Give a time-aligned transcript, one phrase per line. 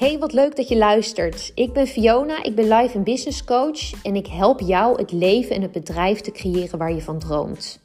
[0.00, 1.52] Hey, wat leuk dat je luistert.
[1.54, 5.56] Ik ben Fiona, ik ben life en business coach en ik help jou het leven
[5.56, 7.80] en het bedrijf te creëren waar je van droomt.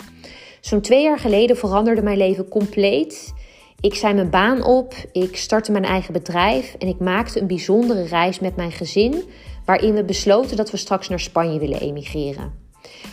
[0.62, 3.34] Zo'n twee jaar geleden veranderde mijn leven compleet.
[3.80, 8.04] Ik zei mijn baan op, ik startte mijn eigen bedrijf en ik maakte een bijzondere
[8.04, 9.24] reis met mijn gezin,
[9.66, 12.54] waarin we besloten dat we straks naar Spanje willen emigreren.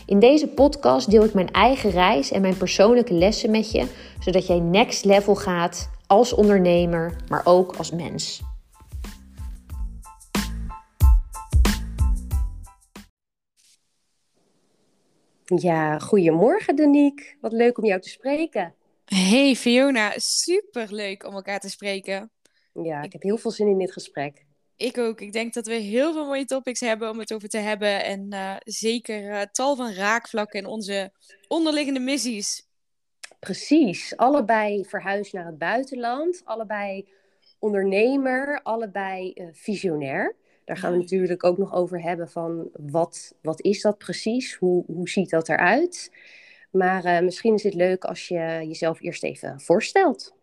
[0.06, 3.86] In deze podcast deel ik mijn eigen reis en mijn persoonlijke lessen met je,
[4.20, 8.42] zodat jij next level gaat als ondernemer, maar ook als mens.
[15.44, 17.36] Ja, goedemorgen Danique.
[17.40, 18.74] Wat leuk om jou te spreken.
[19.04, 22.30] Hey Fiona, super leuk om elkaar te spreken.
[22.72, 24.44] Ja, ik heb heel veel zin in dit gesprek.
[24.76, 25.20] Ik ook.
[25.20, 28.04] Ik denk dat we heel veel mooie topics hebben om het over te hebben.
[28.04, 31.12] En uh, zeker uh, tal van raakvlakken in onze
[31.48, 32.68] onderliggende missies.
[33.40, 34.16] Precies.
[34.16, 36.42] Allebei verhuisd naar het buitenland.
[36.44, 37.08] Allebei
[37.58, 38.60] ondernemer.
[38.62, 40.36] Allebei uh, visionair.
[40.64, 44.54] Daar gaan we natuurlijk ook nog over hebben van wat, wat is dat precies?
[44.54, 46.12] Hoe, hoe ziet dat eruit?
[46.70, 50.34] Maar misschien is het leuk als je jezelf eerst even voorstelt.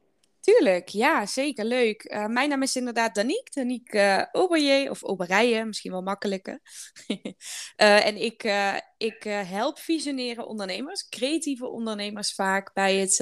[0.42, 2.12] Tuurlijk, ja, zeker leuk.
[2.12, 6.60] Uh, mijn naam is inderdaad Danique, Danique uh, Oberje of Oberijen, misschien wel makkelijker.
[7.08, 8.44] uh, en ik,
[8.98, 13.20] ik help visioneren ondernemers, creatieve ondernemers vaak, bij het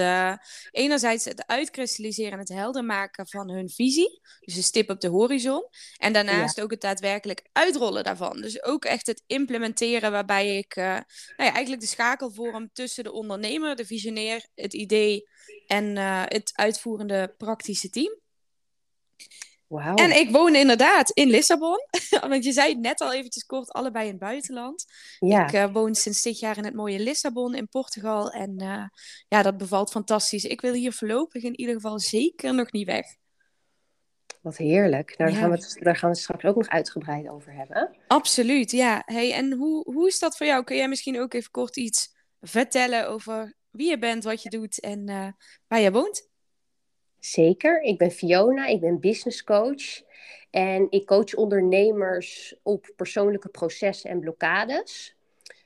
[0.71, 5.07] enerzijds het uitkristalliseren en het helder maken van hun visie, dus een stip op de
[5.07, 6.63] horizon, en daarnaast ja.
[6.63, 8.41] ook het daadwerkelijk uitrollen daarvan.
[8.41, 11.03] Dus ook echt het implementeren waarbij ik nou
[11.37, 15.27] ja, eigenlijk de schakel vorm tussen de ondernemer, de visionair, het idee
[15.67, 18.19] en uh, het uitvoerende praktische team.
[19.67, 19.99] Wow.
[19.99, 21.79] En ik woon inderdaad in Lissabon.
[22.29, 24.85] Want je zei het net al eventjes kort, allebei in het buitenland.
[25.19, 25.47] Ja.
[25.47, 28.31] Ik uh, woon sinds dit jaar in het mooie Lissabon in Portugal.
[28.31, 28.83] En uh,
[29.27, 30.45] ja, dat bevalt fantastisch.
[30.45, 33.05] Ik wil hier voorlopig in ieder geval zeker nog niet weg.
[34.41, 35.17] Wat heerlijk.
[35.17, 35.35] Nou, daar, ja.
[35.35, 37.95] gaan we het, daar gaan we het straks ook nog uitgebreid over hebben.
[38.07, 39.01] Absoluut, ja.
[39.05, 40.63] Hey, en hoe, hoe is dat voor jou?
[40.63, 44.79] Kun jij misschien ook even kort iets vertellen over wie je bent, wat je doet
[44.79, 45.27] en uh,
[45.67, 46.29] waar je woont?
[47.19, 50.01] Zeker, ik ben Fiona, ik ben business coach
[50.49, 55.15] en ik coach ondernemers op persoonlijke processen en blokkades.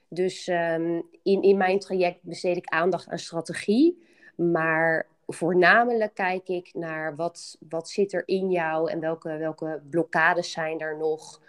[0.08, 4.04] Dus um, in, in mijn traject besteed ik aandacht aan strategie,
[4.36, 10.52] maar voornamelijk kijk ik naar wat, wat zit er in jou en welke, welke blokkades
[10.52, 11.42] zijn er nog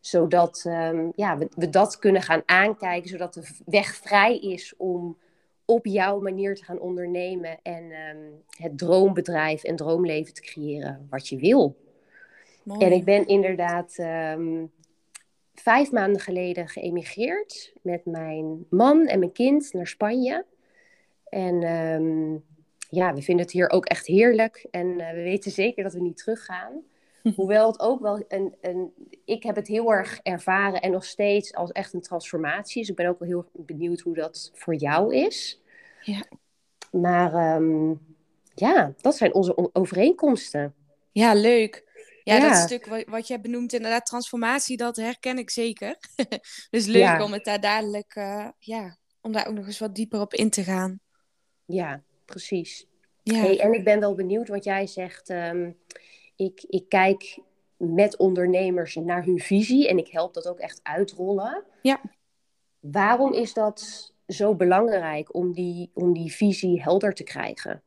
[0.00, 5.16] zodat um, ja, we, dat kunnen gaan aankijken, zodat de weg vrij is om
[5.66, 11.28] op jouw manier te gaan ondernemen en um, het droombedrijf en droomleven te creëren wat
[11.28, 11.76] je wil.
[12.62, 12.84] Mooi.
[12.84, 14.70] En ik ben inderdaad um,
[15.54, 20.44] vijf maanden geleden geëmigreerd met mijn man en mijn kind naar Spanje.
[21.28, 22.44] En um,
[22.90, 26.00] ja, we vinden het hier ook echt heerlijk en uh, we weten zeker dat we
[26.00, 26.72] niet teruggaan.
[27.34, 28.92] Hoewel het ook wel een, een.
[29.24, 32.80] Ik heb het heel erg ervaren en nog steeds als echt een transformatie.
[32.80, 35.60] Dus ik ben ook wel heel benieuwd hoe dat voor jou is.
[36.02, 36.24] Ja.
[36.90, 38.00] Maar um,
[38.54, 40.74] ja, dat zijn onze overeenkomsten.
[41.12, 41.84] Ja, leuk.
[42.22, 45.96] Ja, ja, dat stuk wat, wat jij benoemt, inderdaad, transformatie, dat herken ik zeker.
[46.70, 47.24] dus leuk ja.
[47.24, 50.50] om het daar dadelijk, uh, ja, om daar ook nog eens wat dieper op in
[50.50, 51.00] te gaan.
[51.64, 52.86] Ja, precies.
[53.22, 53.34] Ja.
[53.34, 55.30] Hey, en ik ben wel benieuwd, wat jij zegt.
[55.30, 55.76] Um,
[56.36, 57.38] ik, ik kijk
[57.76, 61.64] met ondernemers naar hun visie en ik help dat ook echt uitrollen.
[61.82, 62.00] Ja.
[62.80, 67.82] Waarom is dat zo belangrijk om die, om die visie helder te krijgen?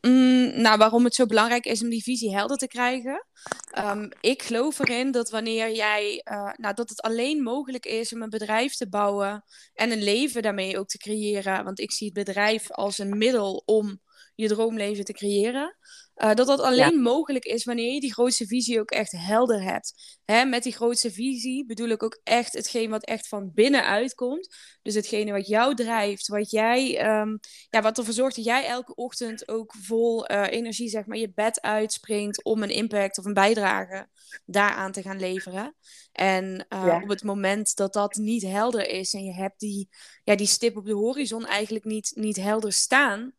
[0.00, 3.26] Mm, nou, waarom het zo belangrijk is om die visie helder te krijgen?
[3.78, 8.22] Um, ik geloof erin dat wanneer jij, uh, nou, dat het alleen mogelijk is om
[8.22, 9.44] een bedrijf te bouwen
[9.74, 11.64] en een leven daarmee ook te creëren.
[11.64, 14.00] Want ik zie het bedrijf als een middel om
[14.34, 15.76] je droomleven te creëren.
[16.16, 17.00] Uh, dat dat alleen ja.
[17.00, 20.18] mogelijk is wanneer je die grootste visie ook echt helder hebt.
[20.24, 24.56] Hè, met die grootste visie bedoel ik ook echt hetgeen wat echt van binnenuit komt.
[24.82, 27.38] Dus hetgene wat jou drijft, wat, jij, um,
[27.70, 31.32] ja, wat ervoor zorgt dat jij elke ochtend ook vol uh, energie zeg maar, je
[31.34, 34.08] bed uitspringt om een impact of een bijdrage
[34.44, 35.76] daaraan te gaan leveren.
[36.12, 37.00] En uh, ja.
[37.02, 39.88] op het moment dat dat niet helder is en je hebt die,
[40.24, 43.34] ja, die stip op de horizon eigenlijk niet, niet helder staan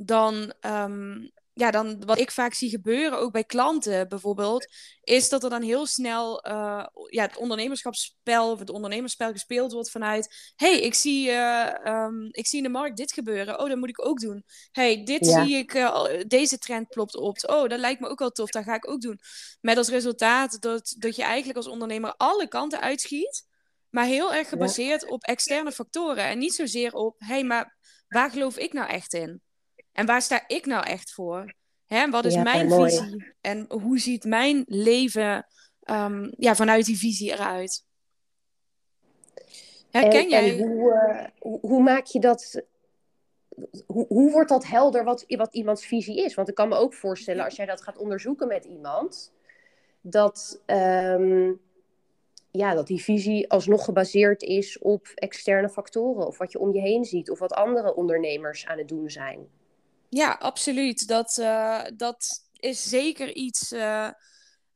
[0.00, 4.66] dan, um, ja, dan wat ik vaak zie gebeuren, ook bij klanten bijvoorbeeld,
[5.02, 9.90] is dat er dan heel snel uh, ja, het ondernemerschapsspel of het ondernemerspel gespeeld wordt
[9.90, 13.78] vanuit, hey, ik zie, uh, um, ik zie in de markt dit gebeuren, oh, dat
[13.78, 14.44] moet ik ook doen.
[14.70, 15.44] hey, dit ja.
[15.44, 18.64] zie ik, uh, deze trend plopt op, oh, dat lijkt me ook wel tof, dat
[18.64, 19.20] ga ik ook doen.
[19.60, 23.46] Met als resultaat dat, dat je eigenlijk als ondernemer alle kanten uitschiet,
[23.90, 25.08] maar heel erg gebaseerd ja.
[25.08, 27.76] op externe factoren en niet zozeer op, hey, maar
[28.08, 29.42] waar geloof ik nou echt in?
[29.98, 31.54] En waar sta ik nou echt voor?
[31.86, 33.34] Hè, wat is mijn visie?
[33.40, 35.46] En hoe ziet mijn leven
[35.84, 37.84] um, ja, vanuit die visie eruit?
[39.90, 40.58] Herken en, jij?
[40.58, 42.62] En hoe, uh, hoe, hoe, maak je dat
[43.86, 46.34] hoe, hoe wordt dat helder wat, wat iemands visie is?
[46.34, 49.32] Want ik kan me ook voorstellen, als jij dat gaat onderzoeken met iemand,
[50.00, 51.60] dat, um,
[52.50, 56.80] ja, dat die visie alsnog gebaseerd is op externe factoren, of wat je om je
[56.80, 59.48] heen ziet, of wat andere ondernemers aan het doen zijn.
[60.08, 61.06] Ja, absoluut.
[61.08, 63.72] Dat, uh, dat is zeker iets.
[63.72, 64.10] Uh,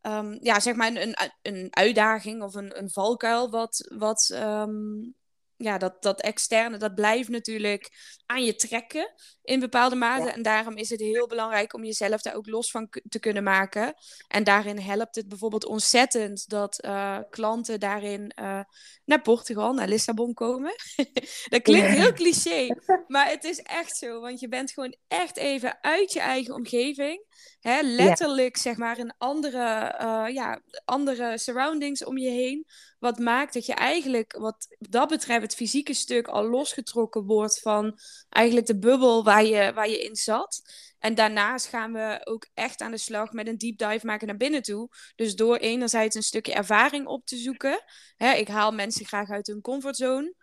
[0.03, 5.15] um, ja, zeg maar een, een uitdaging of een, een valkuil, wat, wat um,
[5.63, 7.91] ja, dat, dat externe, dat blijft natuurlijk
[8.27, 9.13] aan je trekken
[9.43, 10.31] in bepaalde mate.
[10.31, 13.95] En daarom is het heel belangrijk om jezelf daar ook los van te kunnen maken.
[14.29, 18.61] En daarin helpt het bijvoorbeeld ontzettend dat uh, klanten daarin uh,
[19.05, 20.75] naar Portugal, naar Lissabon komen.
[21.53, 22.67] dat klinkt heel cliché,
[23.07, 24.21] maar het is echt zo.
[24.21, 27.25] Want je bent gewoon echt even uit je eigen omgeving.
[27.61, 32.67] Hè, letterlijk, zeg maar, in andere, uh, ja, andere surroundings om je heen.
[32.99, 37.99] Wat maakt dat je eigenlijk, wat dat betreft, het fysieke stuk al losgetrokken wordt van
[38.29, 40.63] eigenlijk de bubbel waar je, waar je in zat.
[40.99, 44.37] En daarnaast gaan we ook echt aan de slag met een deep dive maken naar
[44.37, 44.89] binnen toe.
[45.17, 47.85] Dus door enerzijds een stukje ervaring op te zoeken.
[48.17, 50.35] Hè, ik haal mensen graag uit hun comfortzone.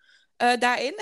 [0.41, 0.93] Uh, daarin.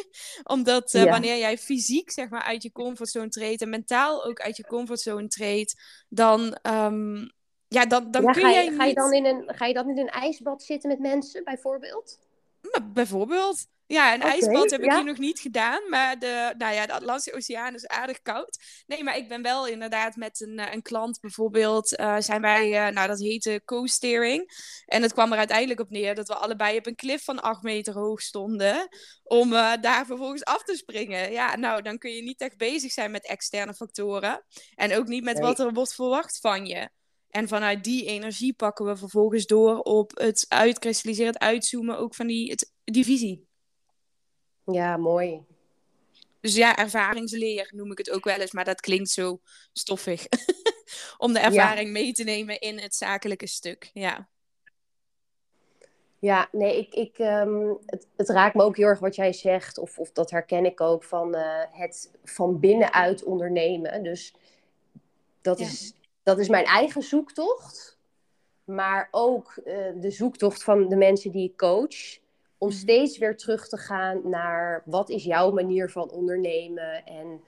[0.54, 4.56] Omdat uh, wanneer jij fysiek zeg maar, uit je comfortzone treedt en mentaal ook uit
[4.56, 7.32] je comfortzone treedt, dan, um,
[7.68, 9.98] ja, dan, dan kun je, jij ga je dan in een Ga je dan in
[9.98, 12.18] een ijsbad zitten met mensen, bijvoorbeeld?
[12.92, 13.66] bijvoorbeeld.
[13.90, 15.88] Ja, een ijsbad heb ik hier nog niet gedaan.
[15.88, 18.58] Maar de, nou ja, de Atlantische Oceaan is aardig koud.
[18.86, 21.98] Nee, maar ik ben wel inderdaad met een, eh, een klant bijvoorbeeld.
[22.00, 24.50] Uh, zijn wij, uh, nou dat heette co-steering.
[24.86, 27.62] En het kwam er uiteindelijk op neer dat we allebei op een klif van acht
[27.62, 28.88] meter hoog stonden.
[29.22, 31.32] Om uh, daar vervolgens af te springen.
[31.32, 34.44] Ja, nou dan kun je niet echt bezig zijn met externe factoren.
[34.74, 36.88] En ook niet met wat er wordt verwacht van je.
[37.28, 42.26] En vanuit die energie pakken we vervolgens door op het uitkristalliseren, het uitzoomen ook van
[42.26, 43.48] die, het, die visie.
[44.72, 45.42] Ja, mooi.
[46.40, 49.40] Dus ja, ervaringsleer noem ik het ook wel eens, maar dat klinkt zo
[49.72, 50.26] stoffig.
[51.18, 53.90] Om de ervaring mee te nemen in het zakelijke stuk.
[53.92, 54.28] Ja.
[56.18, 59.78] Ja, nee, ik, ik, um, het, het, raakt me ook heel erg wat jij zegt,
[59.78, 64.02] of, of dat herken ik ook van uh, het van binnenuit ondernemen.
[64.02, 64.34] Dus
[65.40, 67.98] dat, is, dat is mijn eigen zoektocht,
[68.64, 72.19] maar ook uh, de zoektocht van de mensen die ik coach
[72.60, 72.76] om mhm.
[72.76, 77.40] steeds weer terug te gaan naar wat is jouw manier van ondernemen en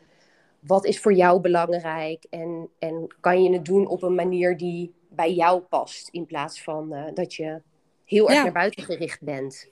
[0.60, 4.94] wat is voor jou belangrijk en, en kan je het doen op een manier die
[5.08, 7.62] bij jou past in plaats van uh, dat je
[8.04, 9.70] heel erg naar buiten gericht bent.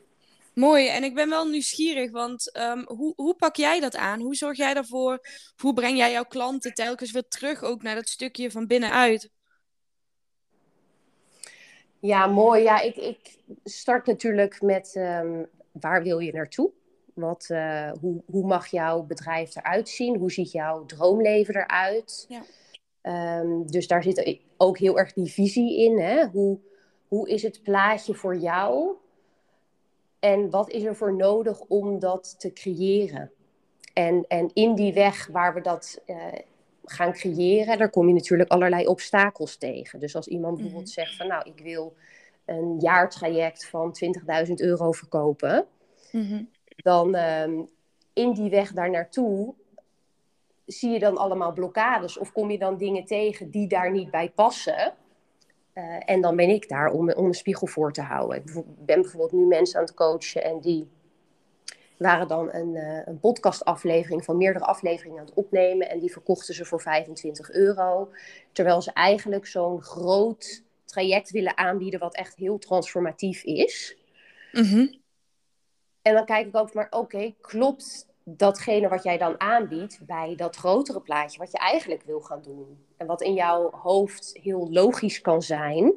[0.54, 4.20] Mooi, en ik ben wel nieuwsgierig, want um, hoe, hoe pak jij dat aan?
[4.20, 5.20] Hoe zorg jij daarvoor?
[5.56, 9.30] Hoe breng jij jouw klanten telkens weer terug ook naar dat stukje van binnenuit?
[12.00, 12.62] Ja, mooi.
[12.62, 16.70] Ja, ik, ik start natuurlijk met um, waar wil je naartoe?
[17.14, 20.16] Wat, uh, hoe, hoe mag jouw bedrijf eruit zien?
[20.16, 22.26] Hoe ziet jouw droomleven eruit?
[22.28, 22.42] Ja.
[23.40, 25.98] Um, dus daar zit ook heel erg die visie in.
[25.98, 26.26] Hè?
[26.26, 26.58] Hoe,
[27.08, 28.94] hoe is het plaatje voor jou?
[30.18, 33.30] En wat is er voor nodig om dat te creëren?
[33.92, 36.16] En, en in die weg waar we dat uh,
[36.84, 40.00] gaan creëren, daar kom je natuurlijk allerlei obstakels tegen.
[40.00, 40.62] Dus als iemand mhm.
[40.62, 41.96] bijvoorbeeld zegt van nou, ik wil
[42.44, 43.96] een jaartraject van
[44.46, 45.66] 20.000 euro verkopen,
[46.12, 46.42] mhm.
[46.76, 47.68] dan um,
[48.12, 49.54] in die weg daar naartoe
[50.66, 54.30] zie je dan allemaal blokkades of kom je dan dingen tegen die daar niet bij
[54.30, 54.94] passen.
[55.74, 58.36] Uh, en dan ben ik daar om, om een spiegel voor te houden.
[58.36, 60.88] Ik ben bijvoorbeeld nu mensen aan het coachen en die
[62.00, 65.88] waren dan een, uh, een podcastaflevering van meerdere afleveringen aan het opnemen.
[65.90, 68.12] En die verkochten ze voor 25 euro.
[68.52, 73.96] Terwijl ze eigenlijk zo'n groot traject willen aanbieden wat echt heel transformatief is.
[74.52, 74.86] Mhm.
[76.02, 80.56] En dan kijk ik ook maar, oké, klopt datgene wat jij dan aanbiedt bij dat
[80.56, 82.84] grotere plaatje wat je eigenlijk wil gaan doen?
[82.96, 85.92] En wat in jouw hoofd heel logisch kan zijn,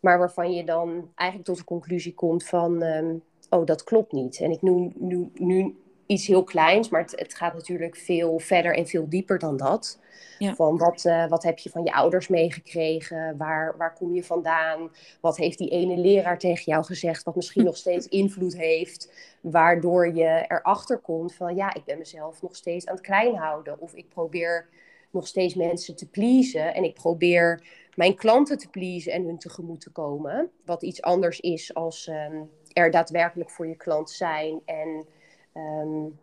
[0.00, 3.14] maar waarvan je dan eigenlijk tot de conclusie komt van, ehm,
[3.52, 4.40] oh, dat klopt niet.
[4.40, 8.76] En ik noem nu, nu iets heel kleins, maar het, het, gaat natuurlijk veel verder
[8.76, 10.00] en veel dieper dan dat.
[10.38, 10.54] Ja.
[10.54, 13.36] Van wat, uh, wat heb je van je ouders meegekregen?
[13.36, 14.90] Waar, waar kom je vandaan?
[15.20, 20.14] Wat heeft die ene leraar tegen jou gezegd, wat misschien nog steeds invloed heeft, waardoor
[20.14, 23.80] je erachter komt van ja, ik ben mezelf nog steeds aan het klein houden.
[23.80, 24.68] Of ik probeer
[25.10, 27.62] nog steeds mensen te pleasen en ik probeer
[27.94, 30.50] mijn klanten te pleasen en hun tegemoet te komen.
[30.64, 35.06] Wat iets anders is als um, er daadwerkelijk voor je klant zijn en
[35.54, 36.18] um,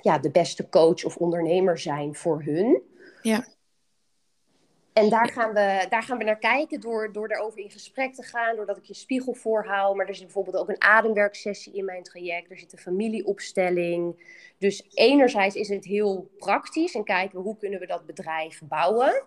[0.00, 2.82] ja, de beste coach of ondernemer zijn voor hun.
[3.22, 3.46] Ja.
[4.92, 8.22] En daar gaan, we, daar gaan we naar kijken door, door daarover in gesprek te
[8.22, 9.96] gaan, doordat ik je spiegel voorhoud.
[9.96, 12.50] Maar er zit bijvoorbeeld ook een ademwerksessie in mijn traject.
[12.50, 14.24] Er zit een familieopstelling.
[14.58, 19.22] Dus enerzijds is het heel praktisch en kijken we hoe kunnen we dat bedrijf bouwen.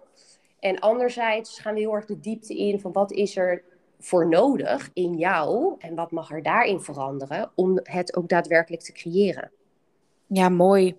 [0.59, 3.63] En anderzijds gaan we heel erg de diepte in van wat is er
[4.05, 8.91] voor nodig in jou en wat mag er daarin veranderen om het ook daadwerkelijk te
[8.91, 9.51] creëren.
[10.27, 10.97] Ja, mooi.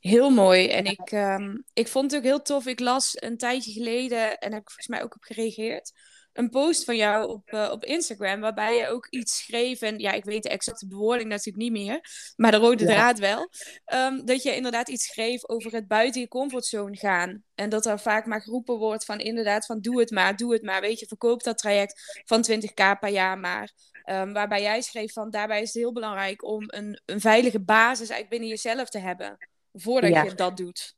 [0.00, 0.68] Heel mooi.
[0.68, 2.66] En ik, ehm, ik vond het ook heel tof.
[2.66, 5.92] Ik las een tijdje geleden, en heb ik volgens mij ook op gereageerd,
[6.32, 9.80] een post van jou op, uh, op Instagram, waarbij je ook iets schreef.
[9.80, 12.00] En ja, ik weet de exacte bewoording natuurlijk niet meer,
[12.36, 13.48] maar de rode draad wel.
[13.94, 17.42] Um, dat je inderdaad iets schreef over het buiten je comfortzone gaan.
[17.54, 20.62] En dat er vaak maar geroepen wordt van inderdaad van doe het maar, doe het
[20.62, 20.80] maar.
[20.80, 23.72] Weet je, verkoop dat traject van 20k per jaar maar.
[24.04, 28.08] Um, waarbij jij schreef van daarbij is het heel belangrijk om een, een veilige basis
[28.08, 30.94] eigenlijk binnen jezelf te hebben voordat je dat doet.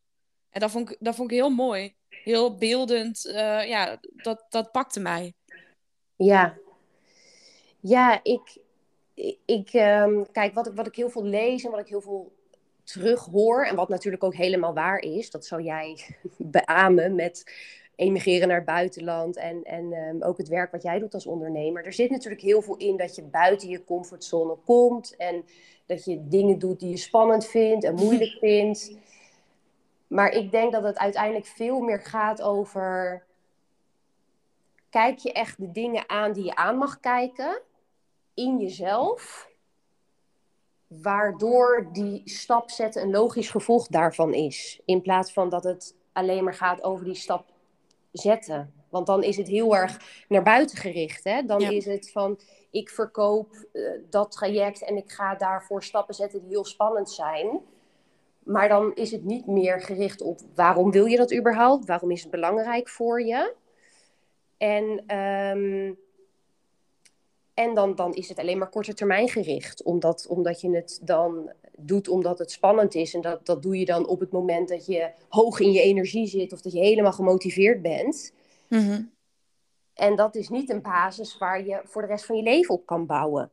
[0.50, 1.94] En dat vond ik, dat vond ik heel mooi.
[2.24, 3.26] Heel beeldend.
[3.26, 5.32] Uh, ja, dat, dat pakte mij.
[6.16, 6.54] Ja.
[7.80, 8.56] Ja, ik...
[9.44, 12.32] ik um, kijk, wat ik, wat ik heel veel lees en wat ik heel veel
[12.84, 13.64] terug hoor...
[13.64, 15.30] en wat natuurlijk ook helemaal waar is...
[15.30, 15.98] dat zou jij
[16.38, 17.52] beamen met
[17.96, 19.36] emigreren naar het buitenland...
[19.36, 21.84] en, en um, ook het werk wat jij doet als ondernemer.
[21.84, 25.16] Er zit natuurlijk heel veel in dat je buiten je comfortzone komt...
[25.16, 25.44] en
[25.86, 28.96] dat je dingen doet die je spannend vindt en moeilijk vindt.
[30.14, 33.22] Maar ik denk dat het uiteindelijk veel meer gaat over.
[34.90, 37.60] Kijk je echt de dingen aan die je aan mag kijken
[38.34, 39.48] in jezelf,
[40.86, 44.80] waardoor die stap zetten een logisch gevolg daarvan is.
[44.84, 47.52] In plaats van dat het alleen maar gaat over die stap
[48.12, 48.72] zetten.
[48.88, 51.24] Want dan is het heel erg naar buiten gericht.
[51.24, 51.42] Hè?
[51.42, 52.40] Dan is het van
[52.70, 57.72] ik verkoop uh, dat traject en ik ga daarvoor stappen zetten die heel spannend zijn.
[58.44, 61.86] Maar dan is het niet meer gericht op waarom wil je dat überhaupt?
[61.86, 63.54] Waarom is het belangrijk voor je?
[64.56, 65.98] En, um,
[67.54, 69.82] en dan, dan is het alleen maar korte termijn gericht.
[69.82, 73.14] Omdat, omdat je het dan doet omdat het spannend is.
[73.14, 76.26] En dat, dat doe je dan op het moment dat je hoog in je energie
[76.26, 78.32] zit of dat je helemaal gemotiveerd bent.
[78.68, 79.12] Mm
[79.94, 82.86] en dat is niet een basis waar je voor de rest van je leven op
[82.86, 83.50] kan bouwen.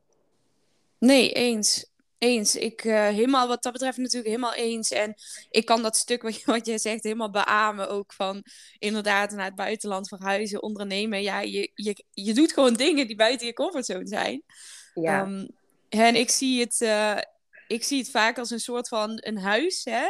[0.98, 1.91] Nee, eens.
[2.22, 2.56] Eens.
[2.56, 4.90] Ik uh, helemaal wat dat betreft natuurlijk helemaal eens.
[4.90, 5.14] En
[5.50, 8.44] ik kan dat stuk wat, je, wat jij zegt helemaal beamen ook van
[8.78, 11.22] inderdaad naar het buitenland verhuizen, ondernemen.
[11.22, 14.42] Ja, je, je, je doet gewoon dingen die buiten je comfortzone zijn.
[14.94, 15.20] Ja.
[15.20, 15.48] Um,
[15.88, 17.18] en ik zie het, uh,
[17.66, 19.84] ik zie het vaak als een soort van een huis.
[19.84, 20.04] Hè?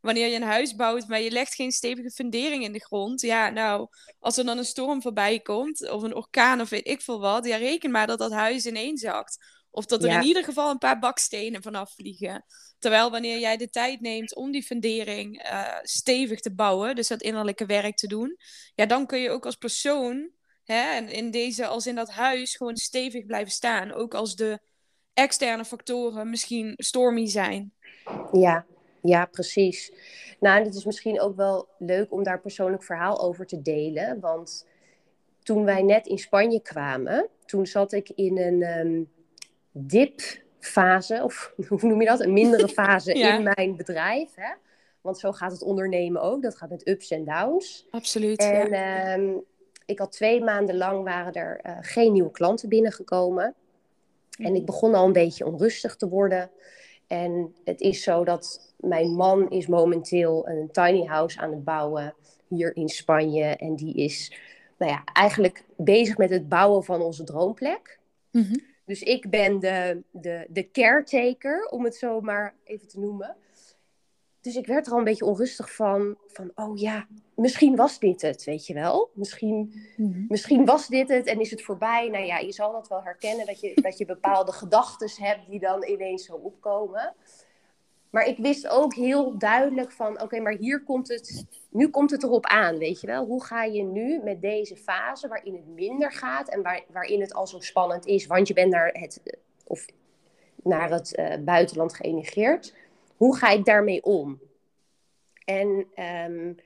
[0.00, 3.20] Wanneer je een huis bouwt, maar je legt geen stevige fundering in de grond.
[3.20, 7.00] Ja, nou, als er dan een storm voorbij komt, of een orkaan of weet ik
[7.00, 9.55] veel wat, ja, reken maar dat dat huis ineenzakt.
[9.76, 12.44] Of dat er in ieder geval een paar bakstenen vanaf vliegen.
[12.78, 17.22] Terwijl wanneer jij de tijd neemt om die fundering uh, stevig te bouwen, dus dat
[17.22, 18.36] innerlijke werk te doen,
[18.74, 20.30] ja, dan kun je ook als persoon,
[20.64, 23.92] hè, en in deze, als in dat huis, gewoon stevig blijven staan.
[23.92, 24.60] Ook als de
[25.14, 27.72] externe factoren misschien stormy zijn.
[28.32, 28.66] Ja,
[29.02, 29.92] ja, precies.
[30.40, 34.20] Nou, het is misschien ook wel leuk om daar persoonlijk verhaal over te delen.
[34.20, 34.66] Want
[35.42, 39.14] toen wij net in Spanje kwamen, toen zat ik in een um,
[39.78, 42.20] dipfase, of hoe noem je dat?
[42.20, 44.34] Een mindere fase in mijn bedrijf.
[44.34, 44.52] Hè?
[45.00, 46.42] Want zo gaat het ondernemen ook.
[46.42, 47.86] Dat gaat met ups en downs.
[47.90, 48.38] Absoluut.
[48.38, 48.74] En
[49.20, 49.44] um,
[49.86, 53.54] ik had twee maanden lang waren er uh, geen nieuwe klanten binnengekomen.
[54.38, 56.50] En ik begon al een beetje onrustig te worden.
[57.06, 62.14] En het is zo dat mijn man is momenteel een tiny house aan het bouwen
[62.48, 63.44] hier in Spanje.
[63.44, 64.36] En die is
[64.78, 67.98] nou ja, eigenlijk bezig met het bouwen van onze droomplek.
[68.30, 68.58] Mhm.
[68.86, 73.36] Dus ik ben de, de, de caretaker, om het zo maar even te noemen.
[74.40, 78.22] Dus ik werd er al een beetje onrustig van, van oh ja, misschien was dit
[78.22, 79.10] het, weet je wel.
[79.14, 80.24] Misschien, mhm.
[80.28, 82.08] misschien was dit het en is het voorbij.
[82.08, 85.60] Nou ja, je zal dat wel herkennen, dat je, dat je bepaalde gedachten hebt die
[85.60, 87.14] dan ineens zo opkomen.
[88.10, 92.22] Maar ik wist ook heel duidelijk van, oké, maar hier komt het, nu komt het
[92.22, 93.24] erop aan, weet je wel.
[93.24, 97.34] Hoe ga je nu met deze fase waarin het minder gaat en waar, waarin het
[97.34, 99.22] al zo spannend is, want je bent naar het,
[99.64, 99.86] of
[100.62, 102.74] naar het uh, buitenland geëmigreerd.
[103.16, 104.40] Hoe ga ik daarmee om?
[105.44, 105.86] En
[106.28, 106.56] um,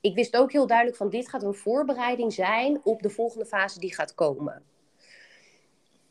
[0.00, 3.80] ik wist ook heel duidelijk van dit gaat een voorbereiding zijn op de volgende fase
[3.80, 4.62] die gaat komen.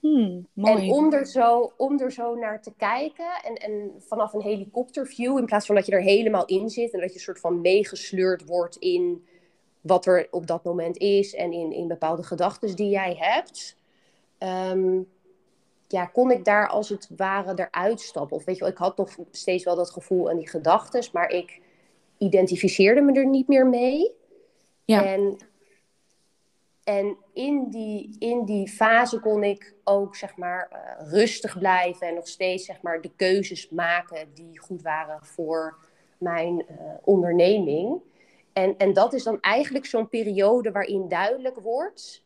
[0.03, 0.47] Hmm.
[0.55, 5.37] En om er, zo, om er zo naar te kijken en, en vanaf een helikopterview,
[5.37, 8.45] in plaats van dat je er helemaal in zit en dat je soort van meegesleurd
[8.45, 9.27] wordt in
[9.81, 13.77] wat er op dat moment is en in, in bepaalde gedachten die jij hebt,
[14.39, 15.07] um,
[15.87, 18.37] ja, kon ik daar als het ware eruit stappen.
[18.37, 21.29] Of weet je wel, ik had nog steeds wel dat gevoel en die gedachten, maar
[21.29, 21.61] ik
[22.17, 24.11] identificeerde me er niet meer mee.
[24.85, 25.05] Ja.
[25.05, 25.37] En,
[26.83, 32.13] en in, die, in die fase kon ik ook zeg maar uh, rustig blijven en
[32.13, 35.77] nog steeds zeg maar de keuzes maken die goed waren voor
[36.17, 38.01] mijn uh, onderneming.
[38.53, 42.23] En, en dat is dan eigenlijk zo'n periode waarin duidelijk wordt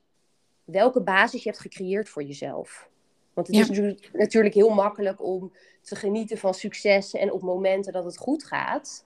[0.63, 2.89] welke basis je hebt gecreëerd voor jezelf.
[3.33, 8.05] Want het is natuurlijk heel makkelijk om te genieten van succes en op momenten dat
[8.05, 9.05] het goed gaat.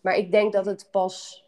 [0.00, 1.44] Maar ik denk dat, het pas,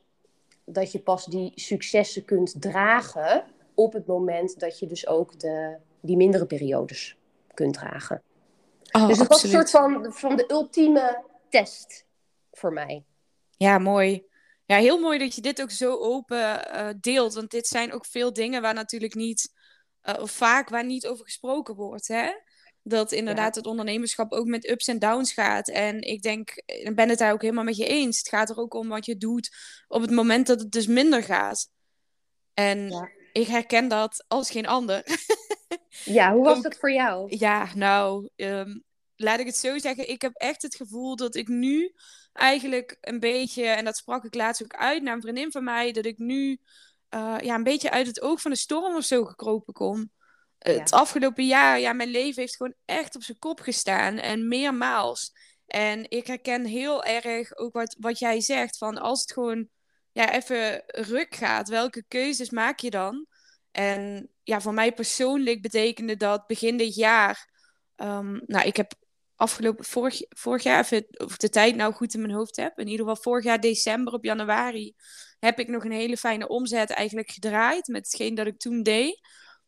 [0.73, 5.77] dat je pas die successen kunt dragen op het moment dat je dus ook de,
[6.00, 7.17] die mindere periodes
[7.55, 8.23] kunt dragen.
[8.93, 12.07] Oh, dus het was een soort van, van de ultieme test
[12.53, 13.05] voor mij.
[13.57, 14.29] Ja, mooi.
[14.65, 17.35] Ja, heel mooi dat je dit ook zo open uh, deelt.
[17.35, 19.53] Want dit zijn ook veel dingen waar natuurlijk niet,
[20.03, 22.09] uh, of vaak waar niet over gesproken wordt.
[22.09, 22.31] Hè?
[22.83, 25.69] Dat inderdaad het ondernemerschap ook met ups en downs gaat.
[25.69, 28.19] En ik denk, ik ben het daar ook helemaal met je eens.
[28.19, 29.57] Het gaat er ook om wat je doet
[29.89, 31.69] op het moment dat het dus minder gaat.
[32.55, 35.03] En ik herken dat als geen ander.
[36.05, 37.37] ja, hoe was dat voor jou?
[37.37, 38.79] Ja, nou, ehm,
[39.17, 40.11] laat ik het zo zeggen.
[40.11, 41.95] Ik heb echt het gevoel dat ik nu
[42.33, 45.93] eigenlijk een beetje, en dat sprak ik laatst ook uit naar een vriendin van mij,
[45.93, 46.61] dat ik nu
[47.15, 50.11] uh, ja, een beetje uit het oog van de storm of zo gekropen kom.
[50.61, 55.33] Het afgelopen jaar, ja, mijn leven heeft gewoon echt op zijn kop gestaan en meermaals.
[55.67, 59.69] En ik herken heel erg ook wat, wat jij zegt, van als het gewoon
[60.12, 63.26] ja, even ruk gaat, welke keuzes maak je dan?
[63.71, 67.49] En ja, voor mij persoonlijk betekende dat begin dit jaar.
[67.97, 68.93] Um, nou, ik heb
[69.37, 72.79] afgelopen vorig, vorig jaar, even, of de tijd nou goed in mijn hoofd heb.
[72.79, 74.95] In ieder geval vorig jaar december op januari
[75.38, 79.21] heb ik nog een hele fijne omzet eigenlijk gedraaid met hetgeen dat ik toen deed.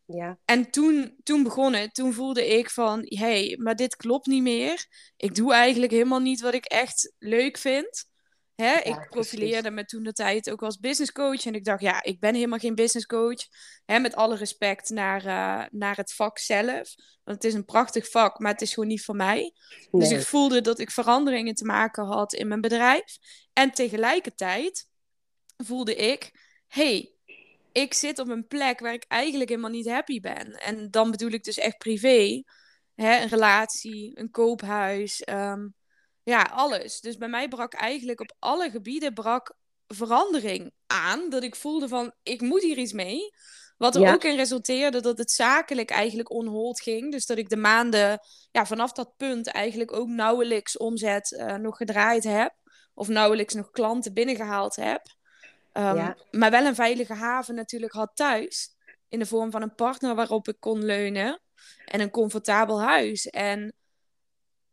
[0.05, 0.39] Ja.
[0.45, 1.93] En toen, toen begon het.
[1.93, 4.85] Toen voelde ik van, hé, hey, maar dit klopt niet meer.
[5.17, 8.11] Ik doe eigenlijk helemaal niet wat ik echt leuk vind.
[8.55, 8.77] Hè?
[8.77, 11.45] ik profileerde me toen de tijd ook als business coach.
[11.45, 13.47] En ik dacht, ja, ik ben helemaal geen business coach.
[13.85, 16.95] Hè, met alle respect naar, uh, naar het vak zelf.
[17.23, 19.53] Want het is een prachtig vak, maar het is gewoon niet voor mij.
[19.91, 23.17] Dus ik voelde dat ik veranderingen te maken had in mijn bedrijf.
[23.53, 24.87] En tegelijkertijd
[25.57, 26.31] voelde ik,
[26.67, 27.12] hey,
[27.73, 30.51] ik zit op een plek waar ik eigenlijk helemaal niet happy ben.
[30.51, 32.43] En dan bedoel ik dus echt privé.
[32.95, 35.21] Hè, een relatie, een koophuis.
[35.21, 35.67] Ehm,
[36.23, 36.99] ja, alles.
[36.99, 39.55] Dus bij mij brak eigenlijk op alle gebieden brak
[39.87, 41.29] verandering aan.
[41.29, 43.19] Dat ik voelde van, ik moet hier iets mee.
[43.77, 47.11] Wat er ook in resulteerde dat het zakelijk eigenlijk onhold ging.
[47.11, 48.19] Dus dat ik de maanden
[48.51, 52.53] ja, vanaf dat punt eigenlijk ook nauwelijks omzet uh, nog gedraaid heb.
[52.93, 55.01] Of nauwelijks nog klanten binnengehaald heb.
[55.73, 58.75] Um, Maar wel een veilige haven natuurlijk had thuis.
[59.09, 61.41] In de vorm van een partner waarop ik kon leunen.
[61.85, 63.27] En een comfortabel huis.
[63.27, 63.73] En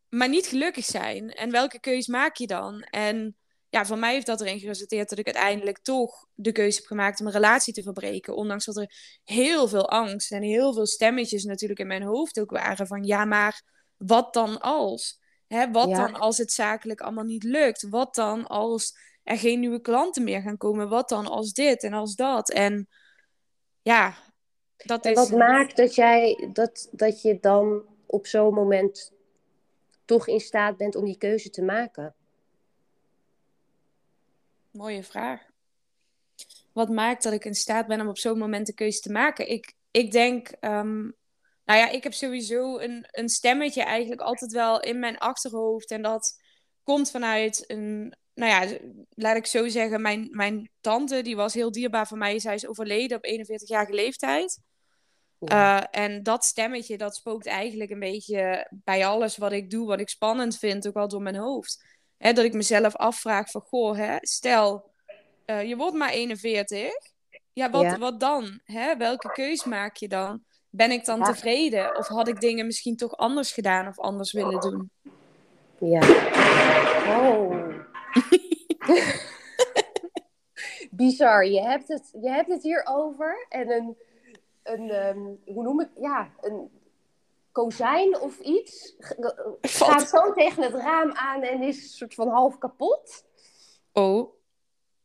[0.08, 1.30] maar niet gelukkig zijn.
[1.30, 2.80] En welke keus maak je dan?
[2.80, 3.36] En
[3.68, 7.20] ja, voor mij heeft dat erin geresulteerd dat ik uiteindelijk toch de keuze heb gemaakt
[7.20, 8.36] om een relatie te verbreken.
[8.36, 12.50] Ondanks dat er heel veel angst en heel veel stemmetjes natuurlijk in mijn hoofd ook
[12.50, 13.62] waren van ja, maar
[13.96, 15.20] wat dan als?
[15.46, 17.88] Hè, wat dan als het zakelijk allemaal niet lukt?
[17.88, 20.88] Wat dan als er geen nieuwe klanten meer gaan komen?
[20.88, 22.50] Wat dan als dit en als dat?
[22.50, 22.88] En
[23.82, 24.14] ja,
[24.76, 25.14] dat is...
[25.14, 29.12] wat maakt dat jij dat, dat je dan op zo'n moment
[30.04, 32.14] toch in staat bent om die keuze te maken?
[34.70, 35.48] Mooie vraag.
[36.72, 39.50] Wat maakt dat ik in staat ben om op zo'n moment de keuze te maken?
[39.50, 41.16] Ik, ik denk, um,
[41.64, 45.90] nou ja, ik heb sowieso een, een stemmetje eigenlijk altijd wel in mijn achterhoofd.
[45.90, 46.40] En dat
[46.82, 48.76] komt vanuit een, nou ja,
[49.14, 52.38] laat ik zo zeggen, mijn, mijn tante, die was heel dierbaar voor mij.
[52.38, 54.60] Zij is overleden op 41-jarige leeftijd.
[55.38, 60.00] Uh, en dat stemmetje, dat spookt eigenlijk een beetje bij alles wat ik doe, wat
[60.00, 61.84] ik spannend vind, ook al door mijn hoofd.
[62.16, 64.90] Hè, dat ik mezelf afvraag van, goh, hè, stel,
[65.46, 66.92] uh, je wordt maar 41.
[67.52, 68.60] Ja, wat, wat dan?
[68.64, 68.96] Hè?
[68.96, 70.44] Welke keus maak je dan?
[70.70, 71.96] Ben ik dan tevreden?
[71.96, 74.90] Of had ik dingen misschien toch anders gedaan of anders willen doen?
[75.78, 76.00] Ja.
[77.06, 77.69] Oh.
[80.90, 81.46] Bizar.
[81.46, 83.96] Je hebt, het, je hebt het hier over en een
[84.62, 86.70] een, um, hoe noem ik, ja, een
[87.52, 88.94] kozijn of iets.
[89.60, 93.24] Gaat zo tegen het raam aan en is een soort van half kapot.
[93.92, 94.32] Oh.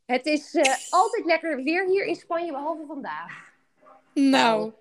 [0.05, 3.53] Het is uh, altijd lekker weer hier in Spanje, behalve vandaag.
[4.13, 4.71] Nou.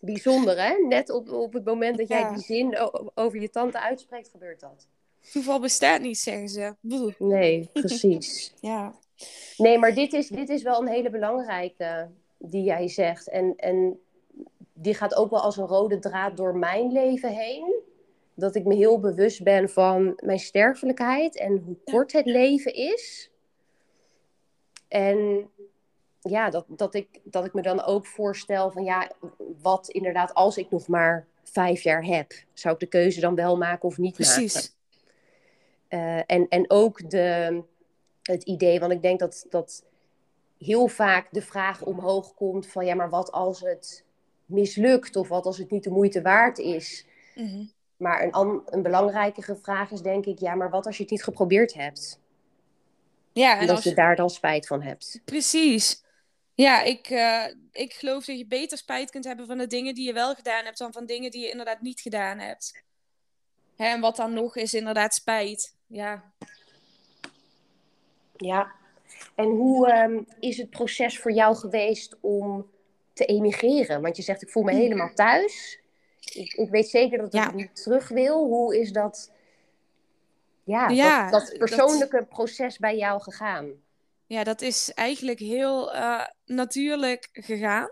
[0.00, 0.74] Bijzonder, hè?
[0.88, 2.78] Net op, op het moment dat jij die zin
[3.14, 4.88] over je tante uitspreekt, gebeurt dat.
[5.32, 6.74] Toeval bestaat niet, zeggen ze.
[7.18, 8.54] Nee, precies.
[8.60, 8.94] ja.
[9.56, 13.28] Nee, maar dit is, dit is wel een hele belangrijke die jij zegt.
[13.28, 14.00] En, en
[14.72, 17.82] die gaat ook wel als een rode draad door mijn leven heen.
[18.34, 23.30] Dat ik me heel bewust ben van mijn sterfelijkheid en hoe kort het leven is.
[24.88, 25.48] En
[26.20, 29.10] ja, dat, dat, ik, dat ik me dan ook voorstel van ja,
[29.62, 33.56] wat inderdaad, als ik nog maar vijf jaar heb, zou ik de keuze dan wel
[33.56, 34.54] maken of niet Precies.
[34.54, 34.70] maken?
[35.88, 37.62] Uh, en, en ook de,
[38.22, 39.84] het idee, want ik denk dat, dat
[40.58, 44.04] heel vaak de vraag omhoog komt van ja, maar wat als het
[44.46, 47.06] mislukt of wat als het niet de moeite waard is?
[47.34, 51.12] Mm Maar een, een belangrijkere vraag is denk ik, ja, maar wat als je het
[51.12, 52.20] niet geprobeerd hebt?
[53.32, 55.20] Ja, en, dat je daar dan spijt van hebt.
[55.24, 56.02] Precies.
[56.54, 60.06] Ja, ik, uh, ik geloof dat je beter spijt kunt hebben van de dingen die
[60.06, 62.82] je wel gedaan hebt dan van dingen die je inderdaad niet gedaan hebt.
[63.76, 65.73] Hè, en wat dan nog is inderdaad spijt.
[65.94, 66.32] Ja.
[68.36, 68.72] Ja.
[69.34, 72.70] En hoe um, is het proces voor jou geweest om
[73.12, 74.02] te emigreren?
[74.02, 75.80] Want je zegt, ik voel me helemaal thuis.
[76.32, 77.52] Ik, ik weet zeker dat ik ja.
[77.52, 78.46] niet terug wil.
[78.46, 79.32] Hoe is dat,
[80.64, 82.28] ja, ja dat, dat persoonlijke dat...
[82.28, 83.72] proces bij jou gegaan?
[84.26, 87.90] Ja, dat is eigenlijk heel uh, natuurlijk gegaan.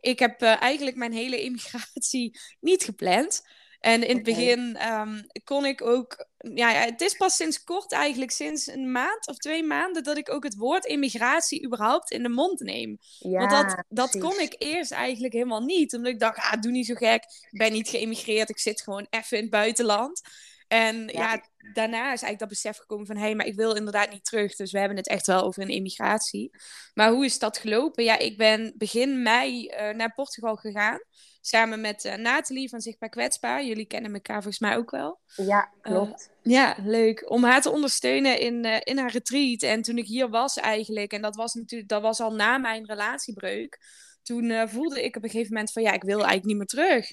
[0.00, 3.42] Ik heb uh, eigenlijk mijn hele immigratie niet gepland.
[3.86, 6.26] En in het begin um, kon ik ook.
[6.38, 10.32] Ja, het is pas sinds kort, eigenlijk sinds een maand of twee maanden, dat ik
[10.32, 12.98] ook het woord immigratie überhaupt in de mond neem.
[13.18, 15.94] Ja, Want dat, dat kon ik eerst eigenlijk helemaal niet.
[15.94, 17.22] Omdat ik dacht, ah, doe niet zo gek.
[17.50, 18.48] Ik ben niet geëmigreerd.
[18.48, 20.20] Ik zit gewoon even in het buitenland.
[20.68, 21.32] En ja.
[21.32, 21.42] ja.
[21.72, 23.16] daarna is eigenlijk dat besef gekomen van...
[23.16, 24.56] hé, hey, maar ik wil inderdaad niet terug.
[24.56, 26.50] Dus we hebben het echt wel over een emigratie.
[26.94, 28.04] Maar hoe is dat gelopen?
[28.04, 30.98] Ja, ik ben begin mei uh, naar Portugal gegaan.
[31.46, 33.64] Samen met uh, Nathalie van Zichtbaar Kwetsbaar.
[33.64, 35.20] Jullie kennen elkaar volgens mij ook wel.
[35.36, 36.30] Ja, klopt.
[36.42, 37.30] Uh, ja, leuk.
[37.30, 39.62] Om haar te ondersteunen in, in haar retreat.
[39.62, 41.12] En toen ik hier was eigenlijk...
[41.12, 43.78] en dat was natuurlijk dat was al na mijn relatiebreuk...
[44.22, 45.82] toen voelde ik op een gegeven moment van...
[45.82, 47.12] ja, ik wil eigenlijk niet meer terug.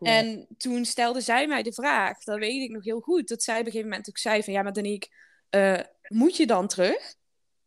[0.00, 3.54] En toen stelde zij mij de vraag, dat weet ik nog heel goed, dat zij
[3.54, 5.08] op een gegeven moment ook zei van ja, maar Danique,
[6.08, 7.14] moet je dan terug?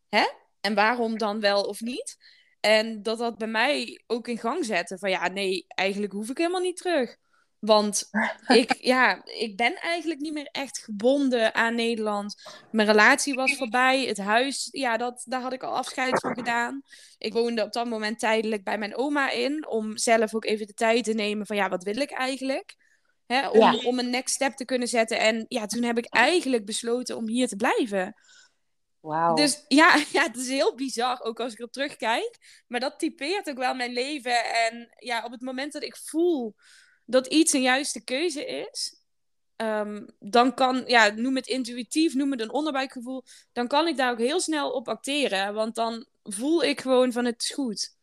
[0.08, 0.26] Hè?
[0.60, 2.16] En waarom dan wel of niet?
[2.62, 6.38] En dat dat bij mij ook in gang zette van ja, nee, eigenlijk hoef ik
[6.38, 7.16] helemaal niet terug.
[7.58, 8.08] Want
[8.46, 12.34] ik, ja, ik ben eigenlijk niet meer echt gebonden aan Nederland.
[12.70, 14.04] Mijn relatie was voorbij.
[14.04, 16.82] Het huis, ja, dat, daar had ik al afscheid van gedaan.
[17.18, 19.66] Ik woonde op dat moment tijdelijk bij mijn oma in.
[19.68, 22.76] Om zelf ook even de tijd te nemen van ja, wat wil ik eigenlijk?
[23.26, 23.74] Hè, om, ja.
[23.74, 25.18] om een next step te kunnen zetten.
[25.18, 28.14] En ja, toen heb ik eigenlijk besloten om hier te blijven.
[29.02, 29.36] Wow.
[29.36, 32.62] Dus ja, ja, het is heel bizar, ook als ik erop terugkijk.
[32.66, 34.44] Maar dat typeert ook wel mijn leven.
[34.44, 36.54] En ja, op het moment dat ik voel
[37.04, 39.04] dat iets een juiste keuze is,
[39.56, 44.10] um, dan kan, ja, noem het intuïtief, noem het een onderbuikgevoel, dan kan ik daar
[44.10, 45.54] ook heel snel op acteren.
[45.54, 47.96] Want dan voel ik gewoon van het is goed.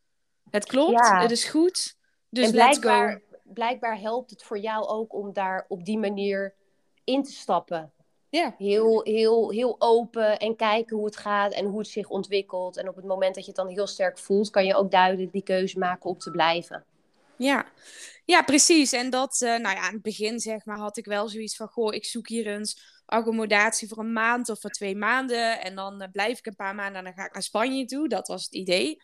[0.49, 1.21] Het klopt, ja.
[1.21, 1.97] het is goed.
[2.29, 3.19] Dus let's go.
[3.43, 6.55] Blijkbaar helpt het voor jou ook om daar op die manier
[7.03, 7.93] in te stappen.
[8.29, 8.55] Ja.
[8.57, 12.77] Heel, heel, heel open en kijken hoe het gaat en hoe het zich ontwikkelt.
[12.77, 15.31] En op het moment dat je het dan heel sterk voelt, kan je ook duidelijk
[15.31, 16.85] die keuze maken om te blijven.
[17.37, 17.65] Ja,
[18.25, 18.91] ja, precies.
[18.91, 21.67] En dat, uh, nou ja, aan het begin zeg maar, had ik wel zoiets van,
[21.67, 25.61] goh, ik zoek hier eens accommodatie voor een maand of voor twee maanden.
[25.61, 28.07] En dan uh, blijf ik een paar maanden en dan ga ik naar Spanje toe.
[28.07, 28.97] Dat was het idee.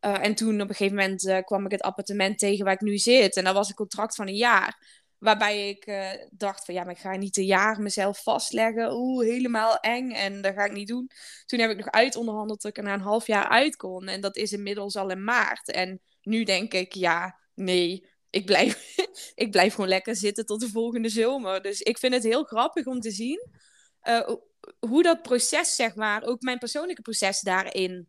[0.00, 2.98] Uh, en toen op een gegeven moment kwam ik het appartement tegen waar ik nu
[2.98, 3.36] zit.
[3.36, 5.04] En dat was een contract van een jaar.
[5.18, 5.84] Waarbij ik
[6.30, 8.92] dacht van, ja, maar ik ga niet een jaar mezelf vastleggen.
[8.92, 10.10] Oeh, helemaal eng.
[10.10, 11.10] En dat ga ik niet doen.
[11.44, 14.08] Toen heb ik nog uitonderhandeld dat ik er na een half jaar uit kon.
[14.08, 15.70] En dat is inmiddels al in maart.
[15.70, 18.96] En nu denk ik, ja, nee, ik blijf,
[19.34, 21.62] ik blijf gewoon lekker zitten tot de volgende zomer.
[21.62, 23.50] Dus ik vind het heel grappig om te zien
[24.08, 24.28] uh,
[24.78, 28.08] hoe dat proces, zeg maar, ook mijn persoonlijke proces daarin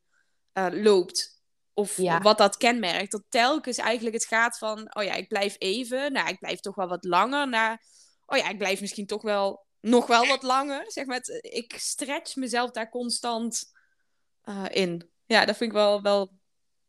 [0.54, 1.37] uh, loopt.
[1.78, 2.22] Of ja.
[2.22, 3.12] wat dat kenmerkt.
[3.12, 6.12] Dat telkens eigenlijk het gaat van, oh ja, ik blijf even.
[6.12, 7.50] Nou, ik blijf toch wel wat langer.
[7.50, 7.84] Naar,
[8.26, 10.92] oh ja, ik blijf misschien toch wel nog wel wat langer.
[10.92, 13.64] Zeg maar, het, ik stretch mezelf daar constant
[14.44, 15.10] uh, in.
[15.26, 16.32] Ja, dat vind ik wel, wel,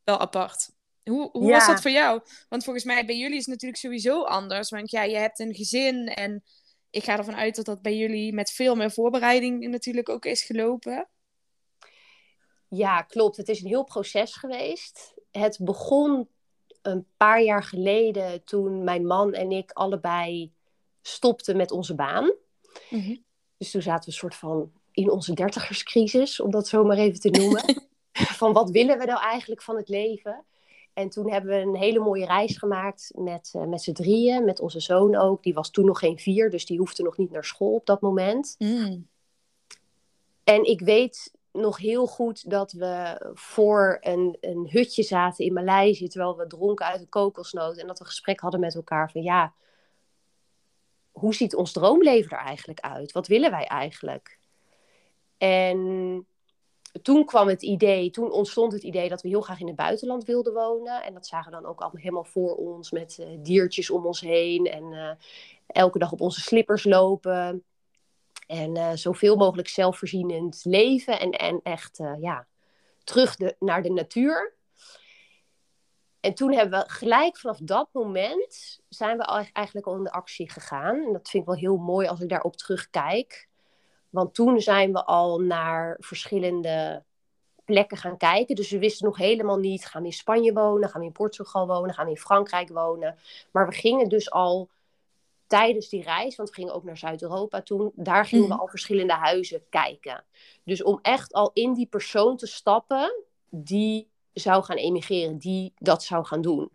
[0.04, 0.70] wel apart.
[1.04, 1.56] Hoe, hoe ja.
[1.56, 2.20] was dat voor jou?
[2.48, 4.70] Want volgens mij bij jullie is het natuurlijk sowieso anders.
[4.70, 6.42] Want ja, je hebt een gezin en
[6.90, 10.42] ik ga ervan uit dat dat bij jullie met veel meer voorbereiding natuurlijk ook is
[10.42, 11.08] gelopen.
[12.68, 13.36] Ja, klopt.
[13.36, 15.14] Het is een heel proces geweest.
[15.30, 16.28] Het begon
[16.82, 20.52] een paar jaar geleden toen mijn man en ik allebei
[21.02, 22.24] stopten met onze baan.
[22.90, 23.24] Mm -hmm.
[23.56, 27.20] Dus toen zaten we een soort van in onze dertigerscrisis, om dat zo maar even
[27.20, 27.88] te noemen.
[28.40, 30.44] van wat willen we nou eigenlijk van het leven?
[30.92, 34.60] En toen hebben we een hele mooie reis gemaakt met, uh, met z'n drieën, met
[34.60, 35.42] onze zoon ook.
[35.42, 38.00] Die was toen nog geen vier, dus die hoefde nog niet naar school op dat
[38.00, 38.54] moment.
[38.58, 39.08] Mm.
[40.44, 46.08] En ik weet nog heel goed dat we voor een, een hutje zaten in Maleisië,
[46.08, 47.76] terwijl we dronken uit een kokosnoot.
[47.76, 49.52] En dat we gesprek hadden met elkaar van ja,
[51.10, 53.12] hoe ziet ons droomleven er eigenlijk uit?
[53.12, 54.38] Wat willen wij eigenlijk?
[55.38, 56.26] En
[57.02, 60.24] toen kwam het idee, toen ontstond het idee dat we heel graag in het buitenland
[60.24, 61.04] wilden wonen.
[61.04, 64.20] En dat zagen we dan ook allemaal helemaal voor ons met uh, diertjes om ons
[64.20, 64.66] heen.
[64.66, 65.10] En uh,
[65.66, 67.64] elke dag op onze slippers lopen.
[68.48, 71.20] En uh, zoveel mogelijk zelfvoorzienend leven.
[71.20, 72.46] En, en echt ja,
[73.04, 74.56] terug de, naar de natuur.
[76.20, 80.50] En toen hebben we gelijk vanaf dat moment zijn we eigenlijk al in de actie
[80.50, 80.96] gegaan.
[81.06, 83.48] En dat vind ik wel heel mooi als ik daarop terugkijk.
[84.10, 87.04] Want toen zijn we al naar verschillende
[87.64, 88.54] plekken gaan kijken.
[88.54, 91.66] Dus we wisten nog helemaal niet, gaan we in Spanje wonen, gaan we in Portugal
[91.66, 93.18] wonen, gaan we in Frankrijk wonen.
[93.50, 94.68] Maar we gingen dus al
[95.48, 98.60] tijdens die reis, want we gingen ook naar Zuid-Europa toen, daar gingen we mhm.
[98.60, 100.24] al verschillende huizen kijken.
[100.64, 106.02] Dus om echt al in die persoon te stappen die zou gaan emigreren, die dat
[106.02, 106.70] zou gaan doen.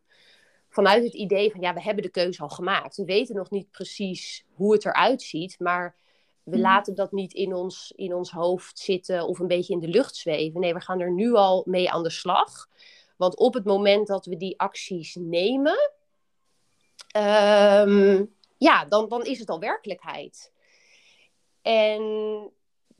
[0.69, 2.97] Vanuit het idee van ja, we hebben de keuze al gemaakt.
[2.97, 5.95] We weten nog niet precies hoe het eruit ziet, maar
[6.43, 6.61] we mhm.
[6.61, 10.15] laten dat niet in ons, in ons hoofd zitten of een beetje in de lucht
[10.15, 10.59] zweven.
[10.59, 12.67] Nee, we gaan er nu al mee aan de slag.
[13.15, 15.91] Want op het moment dat we die acties nemen,
[17.15, 20.51] um, ja, dan, dan is het al werkelijkheid.
[21.61, 22.51] En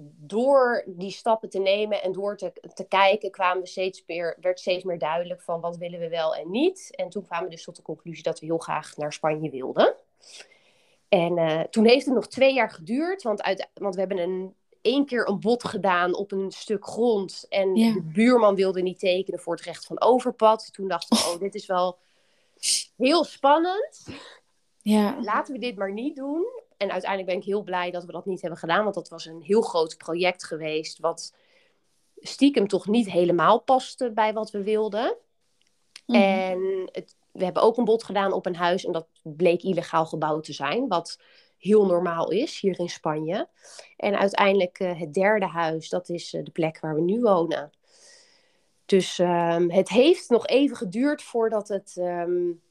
[0.05, 4.59] door die stappen te nemen en door te, te kijken, kwamen we steeds meer, werd
[4.59, 6.95] steeds meer duidelijk van wat willen we wel en niet.
[6.95, 9.95] En toen kwamen we dus tot de conclusie dat we heel graag naar Spanje wilden.
[11.09, 14.55] En uh, toen heeft het nog twee jaar geduurd, want, uit, want we hebben een,
[14.81, 17.45] één keer een bod gedaan op een stuk grond.
[17.49, 20.73] En de buurman wilde niet tekenen voor het recht van overpad.
[20.73, 21.97] Toen dachten we, oh, dit is wel
[22.97, 24.03] heel spannend.
[24.83, 25.21] Ja.
[25.21, 26.45] Laten we dit maar niet doen.
[26.77, 29.25] En uiteindelijk ben ik heel blij dat we dat niet hebben gedaan, want dat was
[29.25, 31.35] een heel groot project geweest, wat
[32.15, 35.15] stiekem toch niet helemaal paste bij wat we wilden.
[36.05, 36.21] Mhm.
[36.21, 40.05] En het, we hebben ook een bod gedaan op een huis en dat bleek illegaal
[40.05, 41.19] gebouwd te zijn, wat
[41.57, 43.47] heel normaal is hier in Spanje.
[43.97, 47.71] En uiteindelijk uh, het derde huis, dat is uh, de plek waar we nu wonen.
[48.85, 52.61] Dus um, het heeft nog even geduurd voordat het um,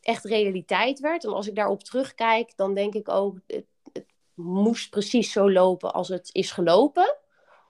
[0.00, 1.24] echt realiteit werd.
[1.24, 5.92] En als ik daarop terugkijk, dan denk ik ook, het, het moest precies zo lopen
[5.92, 7.16] als het is gelopen.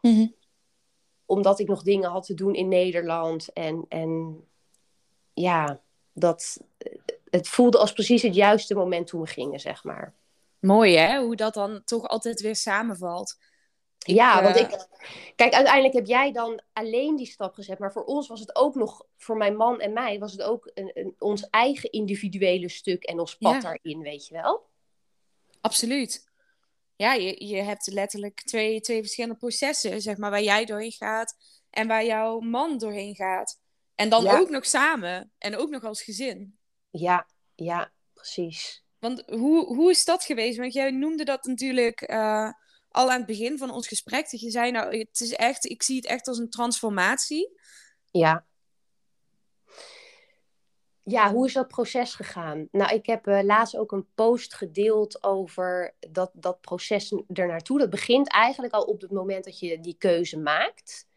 [0.01, 0.27] Mhm.
[1.25, 3.53] Omdat ik nog dingen had te doen in Nederland.
[3.53, 4.41] En, en
[5.33, 5.81] ja,
[6.13, 6.61] dat,
[7.31, 10.15] het voelde als precies het juiste moment toen we gingen, zeg maar.
[10.61, 13.39] Mooi hè, hoe dat dan toch altijd weer samenvalt
[14.07, 14.89] ja, want ik.
[15.37, 17.79] Kijk, uiteindelijk heb jij dan alleen die stap gezet.
[17.79, 20.71] Maar voor ons was het ook nog, voor mijn man en mij, was het ook
[20.75, 24.69] een, een ons eigen individuele stuk en ons pad daarin, weet je wel?
[25.61, 26.29] Absoluut.
[26.97, 31.37] Ja, je, je hebt letterlijk twee, twee verschillende processen, zeg maar, waar jij doorheen gaat
[31.71, 33.61] en waar jouw man doorheen gaat.
[33.95, 36.59] En dan ook nog samen en ook nog als gezin.
[36.91, 38.85] Ja, ja, precies.
[38.99, 40.59] Want hoe, hoe is dat geweest?
[40.59, 42.11] Want jij noemde dat natuurlijk.
[42.11, 42.53] Uh,
[42.91, 44.31] al aan het begin van ons gesprek.
[44.31, 47.59] Dat je zei, nou, het is echt, ik zie het echt als een transformatie.
[48.11, 48.45] Ja.
[51.03, 52.69] Ja, hoe is dat proces gegaan?
[52.71, 57.79] Nou, ik heb uh, laatst ook een post gedeeld over dat, dat proces ernaartoe.
[57.79, 61.09] Dat begint eigenlijk al op het moment dat je die keuze maakt.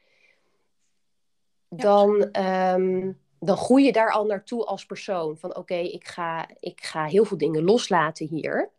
[1.70, 5.38] Dan, ehm, dan groei je daar al naartoe als persoon.
[5.38, 8.72] Van oké, ik, ga, ik ga heel veel dingen loslaten hier.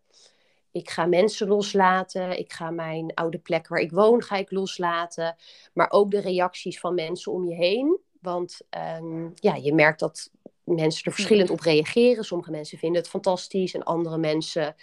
[0.74, 2.38] Ik ga mensen loslaten.
[2.38, 5.36] Ik ga mijn oude plek waar ik woon, ga ik loslaten.
[5.72, 7.98] Maar ook de reacties van mensen om je heen.
[8.20, 10.30] Want ehm, ja, je merkt dat
[10.64, 12.24] mensen er verschillend op reageren.
[12.24, 14.74] Sommige mensen vinden het fantastisch en andere mensen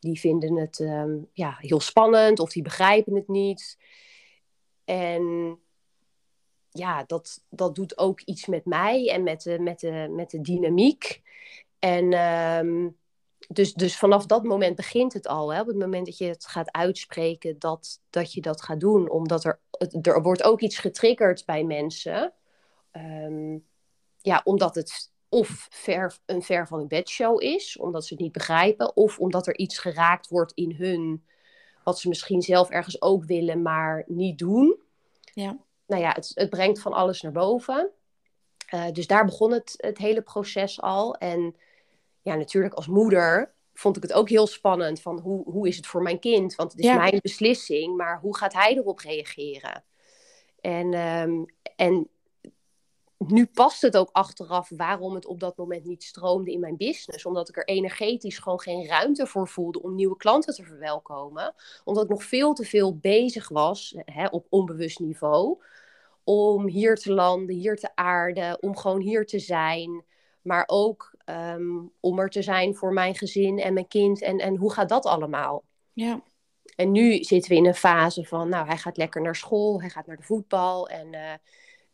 [0.00, 3.78] die vinden het ehm, ja, heel spannend of die begrijpen het niet.
[4.84, 5.58] En
[6.70, 10.40] ja, dat, dat doet ook iets met mij en met de, met de, met de
[10.40, 11.22] dynamiek.
[11.78, 12.12] En
[12.66, 12.96] um,
[13.48, 15.52] dus, dus vanaf dat moment begint het al.
[15.52, 15.60] Hè?
[15.60, 19.10] Op het moment dat je het gaat uitspreken dat, dat je dat gaat doen.
[19.10, 19.60] Omdat er,
[20.02, 22.32] er wordt ook iets getriggerd bij mensen.
[22.92, 23.64] Um,
[24.20, 27.78] ja, omdat het of ver, een ver van hun bedshow is.
[27.78, 28.96] Omdat ze het niet begrijpen.
[28.96, 31.24] Of omdat er iets geraakt wordt in hun.
[31.84, 34.80] Wat ze misschien zelf ergens ook willen, maar niet doen.
[35.34, 35.56] Ja.
[35.86, 37.90] Nou ja, het, het brengt van alles naar boven.
[38.74, 41.14] Uh, dus daar begon het, het hele proces al.
[41.14, 41.56] En
[42.26, 45.86] ja, natuurlijk als moeder vond ik het ook heel spannend van hoe, hoe is het
[45.86, 46.54] voor mijn kind?
[46.54, 49.84] Want het is mijn beslissing, maar hoe gaat hij erop reageren?
[50.60, 51.44] En, ehm,
[51.76, 52.08] en
[53.18, 57.26] nu past het ook achteraf waarom het op dat moment niet stroomde in mijn business.
[57.26, 61.54] Omdat ik er energetisch gewoon geen ruimte voor voelde om nieuwe klanten te verwelkomen.
[61.84, 65.62] Omdat ik nog veel te veel bezig was hè, op onbewust niveau.
[66.24, 70.04] Om hier te landen, hier te aarden, om gewoon hier te zijn.
[70.42, 74.22] Maar ook um, om er te zijn voor mijn gezin en mijn kind.
[74.22, 75.64] En, en hoe gaat dat allemaal?
[75.92, 76.22] Ja.
[76.76, 79.90] En nu zitten we in een fase van, nou, hij gaat lekker naar school, hij
[79.90, 80.88] gaat naar de voetbal.
[80.88, 81.32] En uh,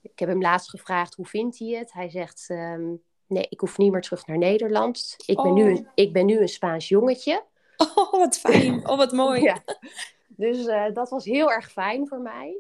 [0.01, 1.93] ik heb hem laatst gevraagd, hoe vindt hij het?
[1.93, 5.15] Hij zegt, um, nee, ik hoef niet meer terug naar Nederland.
[5.27, 7.45] Ik, ben, nu een, ik ben nu een Spaans jongetje.
[7.95, 8.89] Oh, wat fijn.
[8.89, 9.43] Oh, wat mooi.
[9.51, 9.63] ja.
[10.29, 12.57] Dus uh, dat was heel erg fijn voor mij.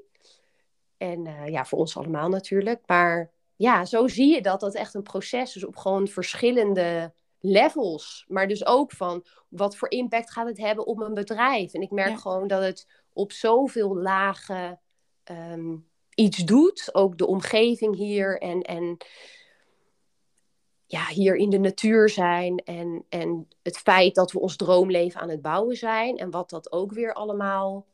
[0.96, 2.80] En uh, ja, voor ons allemaal natuurlijk.
[2.86, 7.12] Maar ja, zo zie je dat dat echt een proces is op gewoon verschillende
[7.42, 8.24] levels.
[8.28, 11.72] Maar dus ook van wat voor impact gaat het hebben op een bedrijf.
[11.72, 14.80] En ik merk gewoon dat het op zoveel lagen
[15.30, 16.94] um, iets doet.
[16.94, 18.96] Ook de omgeving hier en, en
[20.86, 22.56] ja, hier in de natuur zijn.
[22.58, 26.16] En, en het feit dat we ons droomleven aan het bouwen zijn.
[26.16, 27.86] En wat dat ook weer allemaal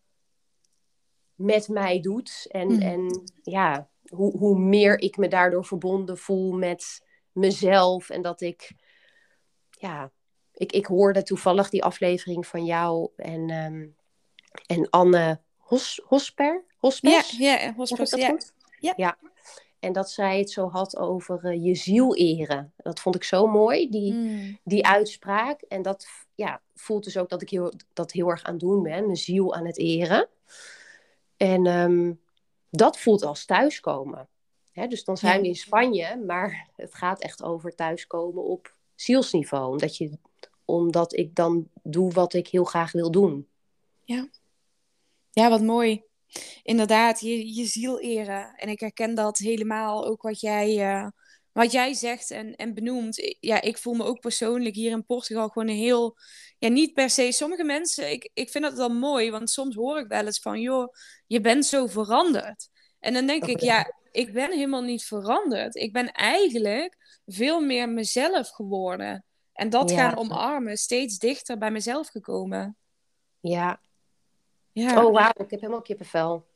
[1.35, 2.47] met mij doet.
[2.49, 2.81] En, mm.
[2.81, 8.11] en ja, hoe, hoe meer ik me daardoor verbonden voel met mezelf.
[8.11, 8.73] En dat ik,
[9.71, 10.11] ja,
[10.55, 13.97] ik, ik hoorde toevallig die aflevering van jou en, um,
[14.67, 16.65] en Anne Hos, Hosper.
[16.79, 17.39] Hospers?
[17.39, 18.37] Ja, ja, Hospers, ja.
[18.79, 18.93] ja.
[18.97, 19.19] ja.
[19.81, 22.73] En dat zij het zo had over uh, je ziel eren.
[22.77, 24.59] Dat vond ik zo mooi, die, mm.
[24.65, 25.63] die uitspraak.
[25.63, 28.83] En dat ja, voelt dus ook dat ik heel, dat heel erg aan het doen
[28.83, 29.05] ben.
[29.05, 30.29] Mijn ziel aan het eren.
[31.37, 32.21] En um,
[32.71, 34.29] dat voelt als thuiskomen.
[34.73, 39.71] Hè, dus dan zijn we in Spanje, maar het gaat echt over thuiskomen op zielsniveau.
[39.71, 40.19] Omdat, je,
[40.65, 43.49] omdat ik dan doe wat ik heel graag wil doen.
[44.05, 44.29] Ja,
[45.31, 46.03] ja wat mooi.
[46.63, 48.55] Inderdaad, je, je ziel eren.
[48.57, 51.07] En ik herken dat helemaal ook wat jij, uh,
[51.59, 53.37] wat jij zegt en, en benoemt.
[53.41, 56.17] Ja, ik voel me ook persoonlijk hier in Portugal gewoon een heel...
[56.59, 57.33] Ja, niet per se.
[57.33, 60.61] Sommige mensen, ik, ik vind dat wel mooi, want soms hoor ik wel eens van...
[60.61, 60.93] joh,
[61.27, 62.69] je bent zo veranderd.
[62.99, 65.75] En dan denk ik, ja, ik ben helemaal niet veranderd.
[65.75, 69.25] Ik ben eigenlijk veel meer mezelf geworden.
[69.53, 72.77] En dat gaan omarmen, steeds dichter bij mezelf gekomen.
[73.41, 73.81] Ja.
[74.73, 75.05] ja.
[75.05, 76.47] Oh, wauw, ik heb helemaal kippenvel.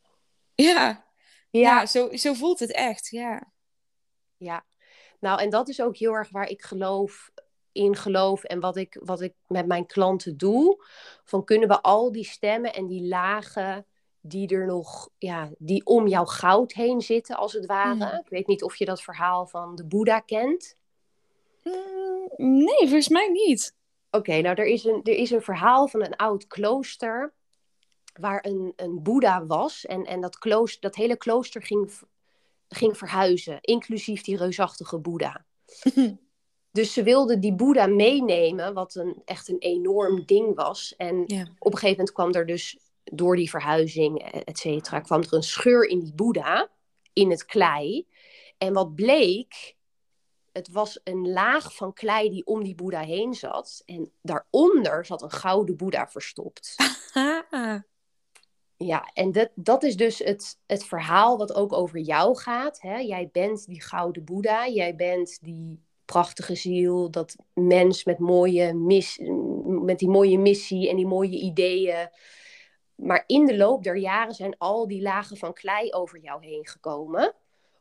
[0.55, 1.05] Ja.
[1.51, 3.53] Ja, ja zo, zo voelt het echt, ja.
[4.37, 4.65] Ja.
[5.23, 7.31] Nou, en dat is ook heel erg waar ik geloof
[7.73, 10.85] in geloof en wat ik, wat ik met mijn klanten doe.
[11.25, 13.87] Van kunnen we al die stemmen en die lagen
[14.21, 18.05] die er nog, ja, die om jouw goud heen zitten, als het ware.
[18.05, 18.19] Hmm.
[18.19, 20.77] Ik weet niet of je dat verhaal van de Boeddha kent.
[21.63, 23.77] Mm, nee, volgens mij niet.
[24.11, 27.33] Oké, nou er is, een, er is een verhaal van een oud klooster
[28.21, 29.87] waar een, een Boeddha was.
[29.87, 31.93] En, en dat, klooster, dat hele klooster ging,
[32.75, 35.45] ging verhuizen, inclusief die reusachtige Boeddha.
[36.79, 40.95] dus ze wilden die Boeddha meenemen, wat een, echt een enorm ding was.
[40.97, 41.23] En
[41.59, 45.43] op een gegeven moment kwam er dus door die verhuizing, et cetera, kwam er een
[45.43, 46.71] scheur in die Boeddha,
[47.13, 48.07] in het klei.
[48.59, 49.77] En wat bleek,
[50.53, 53.83] het was een laag van klei die om die Boeddha heen zat.
[53.87, 56.77] En daaronder zat een gouden Boeddha verstopt.
[58.85, 62.81] ja, en dat, dat is dus het, het verhaal wat ook over jou gaat.
[62.81, 62.97] Hè?
[62.99, 69.19] Jij bent die gouden Boeddha, jij bent die prachtige ziel, dat mens met, mooie mis,
[69.65, 72.09] met die mooie missie en die mooie ideeën.
[72.95, 76.67] Maar in de loop der jaren zijn al die lagen van klei over jou heen
[76.67, 77.35] gekomen.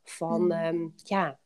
[0.04, 0.52] Van hmm.
[0.52, 1.40] Ehm, ja,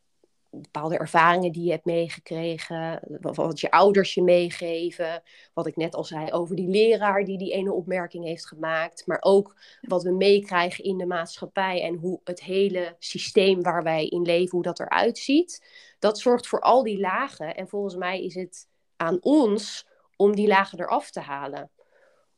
[0.62, 6.04] bepaalde ervaringen die je hebt meegekregen, wat je ouders je meegeven, wat ik net al
[6.04, 10.84] zei over die leraar die die ene opmerking heeft gemaakt, maar ook wat we meekrijgen
[10.84, 15.18] in de maatschappij en hoe het hele systeem waar wij in leven, hoe dat eruit
[15.18, 15.66] ziet.
[16.00, 20.48] Dat zorgt voor al die lagen en volgens mij is het aan ons om die
[20.48, 21.70] lagen eraf te halen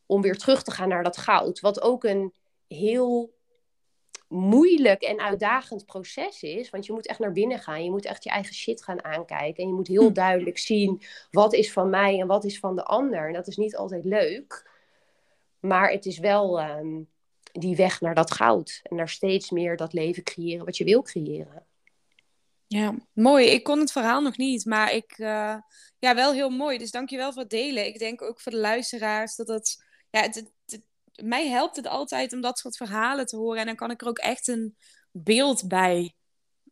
[0.05, 1.59] om weer terug te gaan naar dat goud.
[1.59, 2.33] Wat ook een
[2.67, 3.35] heel
[4.27, 6.69] moeilijk en uitdagend proces is.
[6.69, 7.83] Want je moet echt naar binnen gaan.
[7.83, 9.63] Je moet echt je eigen shit gaan aankijken.
[9.63, 10.13] En je moet heel hm.
[10.13, 13.27] duidelijk zien wat is van mij en wat is van de ander.
[13.27, 14.69] En dat is niet altijd leuk.
[15.59, 17.01] Maar het is wel ehm,
[17.51, 18.79] die weg naar dat goud.
[18.83, 21.65] En naar steeds meer dat leven creëren wat je wil creëren.
[22.67, 23.45] Ja, mooi.
[23.45, 25.55] Ik kon het verhaal nog niet, maar ik, uh,
[25.99, 26.77] ja, wel heel mooi.
[26.77, 27.85] Dus dankjewel voor het delen.
[27.85, 30.51] Ik denk ook voor de luisteraars dat het ja, het,
[31.23, 33.59] mij helpt het altijd om dat soort verhalen te horen.
[33.59, 34.75] En dan kan ik er ook echt een
[35.11, 36.15] beeld bij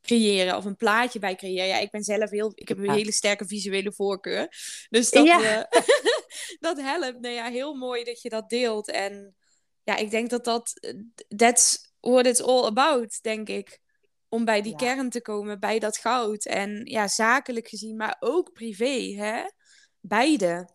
[0.02, 1.68] creëren of een plaatje bij creëren.
[1.68, 4.48] Ja, ik ben zelf heel, ik heb een hele sterke visuele voorkeur.
[4.90, 5.40] Dus dat, ja.
[5.40, 5.64] uh,
[6.68, 7.20] dat helpt.
[7.20, 8.90] Nou ja, heel mooi dat je dat deelt.
[8.90, 9.36] En
[9.84, 10.96] ja, ik denk dat dat,
[11.36, 13.80] that's what it's all about, denk ik.
[14.30, 16.46] Om bij die kern te komen, bij dat goud.
[16.46, 19.44] En ja, zakelijk gezien, maar ook privé, hè?
[20.00, 20.70] Beide.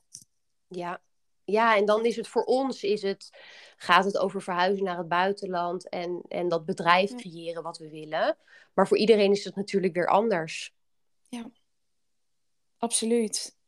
[0.69, 1.03] Ja,
[1.45, 3.31] ja, en dan is het voor ons, is het,
[3.77, 8.37] gaat het over verhuizen naar het buitenland en, en dat bedrijf creëren wat we willen.
[8.75, 10.75] Maar voor iedereen is het natuurlijk weer anders.
[11.29, 11.51] Ja,
[12.79, 13.59] absoluut.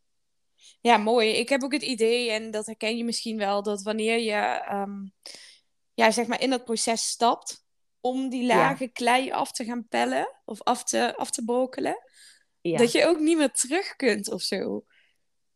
[0.81, 1.29] Ja, mooi.
[1.31, 5.07] Ik heb ook het idee, en dat herken je misschien wel, dat wanneer je ehm,
[5.95, 7.65] ja, zeg maar in dat proces stapt
[8.01, 11.97] om die lage klei af te gaan pellen of af te, af te brokelen,
[12.61, 12.77] ja.
[12.77, 14.85] dat je ook niet meer terug kunt of zo.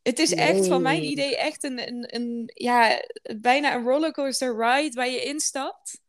[0.07, 3.03] Het is echt van mijn idee echt een, een, een, ja,
[3.37, 6.01] bijna een rollercoaster ride waar je instapt.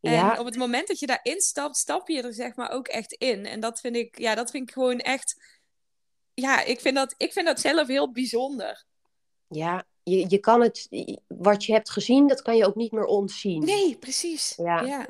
[0.00, 3.12] En op het moment dat je daarin stapt, stap je er zeg maar ook echt
[3.12, 3.46] in.
[3.46, 5.60] En dat vind ik, ja, dat vind ik gewoon echt.
[6.34, 8.84] Ja, ik vind dat, ik vind dat zelf heel bijzonder.
[9.48, 10.88] Ja, je, je kan het,
[11.26, 13.64] wat je hebt gezien, dat kan je ook niet meer ontzien.
[13.64, 14.54] Nee, precies.
[14.56, 14.80] Ja.
[14.80, 15.06] ja.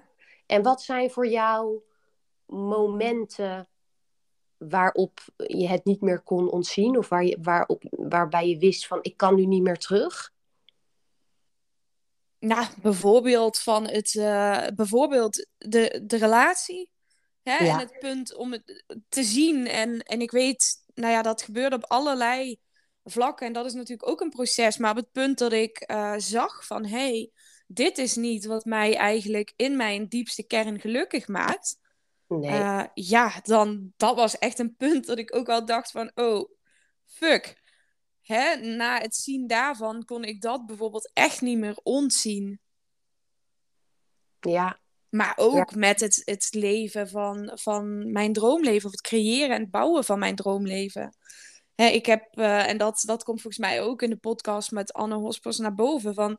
[0.47, 1.80] En wat zijn voor jou
[2.47, 3.68] momenten
[4.69, 6.99] waarop je het niet meer kon ontzien?
[6.99, 10.33] Of waar je, waarop, waarbij je wist van, ik kan nu niet meer terug?
[12.43, 16.91] nou, bijvoorbeeld van het, uh, bijvoorbeeld de, de relatie.
[17.43, 17.57] Hè?
[17.57, 19.67] En het punt om het te zien.
[19.67, 22.61] En, en ik weet, nou ja, dat gebeurde op allerlei
[23.05, 23.47] vlakken.
[23.47, 24.77] En dat is natuurlijk ook een proces.
[24.77, 27.31] Maar op het punt dat ik uh, zag van, hé, hey,
[27.67, 31.79] dit is niet wat mij eigenlijk in mijn diepste kern gelukkig maakt.
[32.41, 32.61] Nee.
[32.61, 36.51] Uh, ja, dan dat was echt een punt dat ik ook al dacht van, oh,
[37.07, 37.61] fuck
[38.22, 42.61] hè, na het zien daarvan kon ik dat bijvoorbeeld echt niet meer ontzien.
[44.41, 44.80] Ja.
[45.09, 49.70] Maar ook met het, het leven van, van mijn droomleven, of het creëren en het
[49.70, 51.16] bouwen van mijn droomleven.
[51.74, 54.93] Hè, ik heb, uh, en dat, dat komt volgens mij ook in de podcast met
[54.93, 56.39] Anne Hospers naar boven, van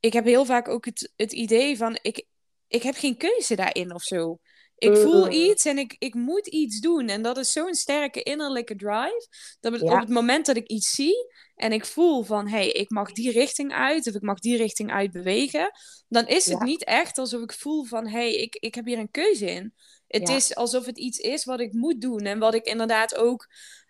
[0.00, 2.26] ik heb heel vaak ook het, het idee van ik,
[2.66, 4.38] ik heb geen keuze daarin of zo.
[4.76, 7.08] Ik voel iets en ik, ik moet iets doen.
[7.08, 9.26] En dat is zo'n sterke innerlijke drive.
[9.60, 12.90] Dat op het moment dat ik iets zie en ik voel van hé, hey, ik
[12.90, 15.70] mag die richting uit of ik mag die richting uit bewegen,
[16.08, 18.98] dan is het niet echt alsof ik voel van hé, hey, ik, ik heb hier
[18.98, 19.74] een keuze in.
[20.06, 23.48] Het is alsof het iets is wat ik moet doen en wat ik inderdaad ook,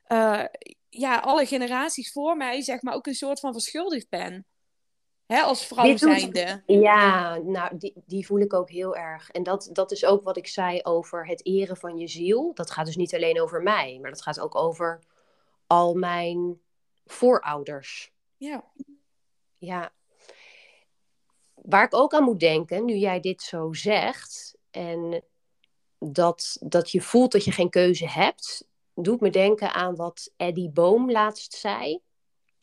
[0.09, 0.45] uh,
[0.89, 4.47] ja, alle generaties voor mij, zeg maar, ook een soort van verschuldigd ben.
[5.33, 6.62] Hè, als vrouw zijnde.
[6.66, 9.30] Ja, nou, die, die voel ik ook heel erg.
[9.30, 12.51] En dat, dat is ook wat ik zei over het eren van je ziel.
[12.55, 15.03] Dat gaat dus niet alleen over mij, maar dat gaat ook over
[15.66, 16.61] al mijn
[17.07, 18.12] voorouders.
[18.37, 18.64] Ja.
[19.59, 19.93] Ja.
[21.55, 25.22] Waar ik ook aan moet denken, nu jij dit zo zegt, en
[25.99, 30.70] dat, dat je voelt dat je geen keuze hebt, doet me denken aan wat Eddie
[30.70, 32.01] Boom laatst zei.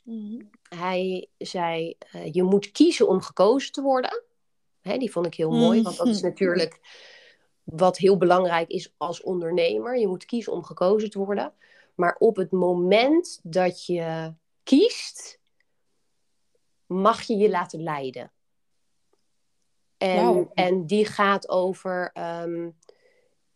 [0.09, 0.41] Mhm.
[0.75, 4.23] Hij zei, uh, je moet kiezen om gekozen te worden.
[4.81, 6.25] Hè, die vond ik heel mooi, want dat is mhm.
[6.25, 6.79] natuurlijk
[7.63, 9.97] wat heel belangrijk is als ondernemer.
[9.97, 11.53] Je moet kiezen om gekozen te worden.
[11.95, 14.33] Maar op het moment dat je
[14.63, 15.39] kiest,
[16.85, 18.31] mag je je laten leiden.
[19.97, 22.77] En, en die gaat over um,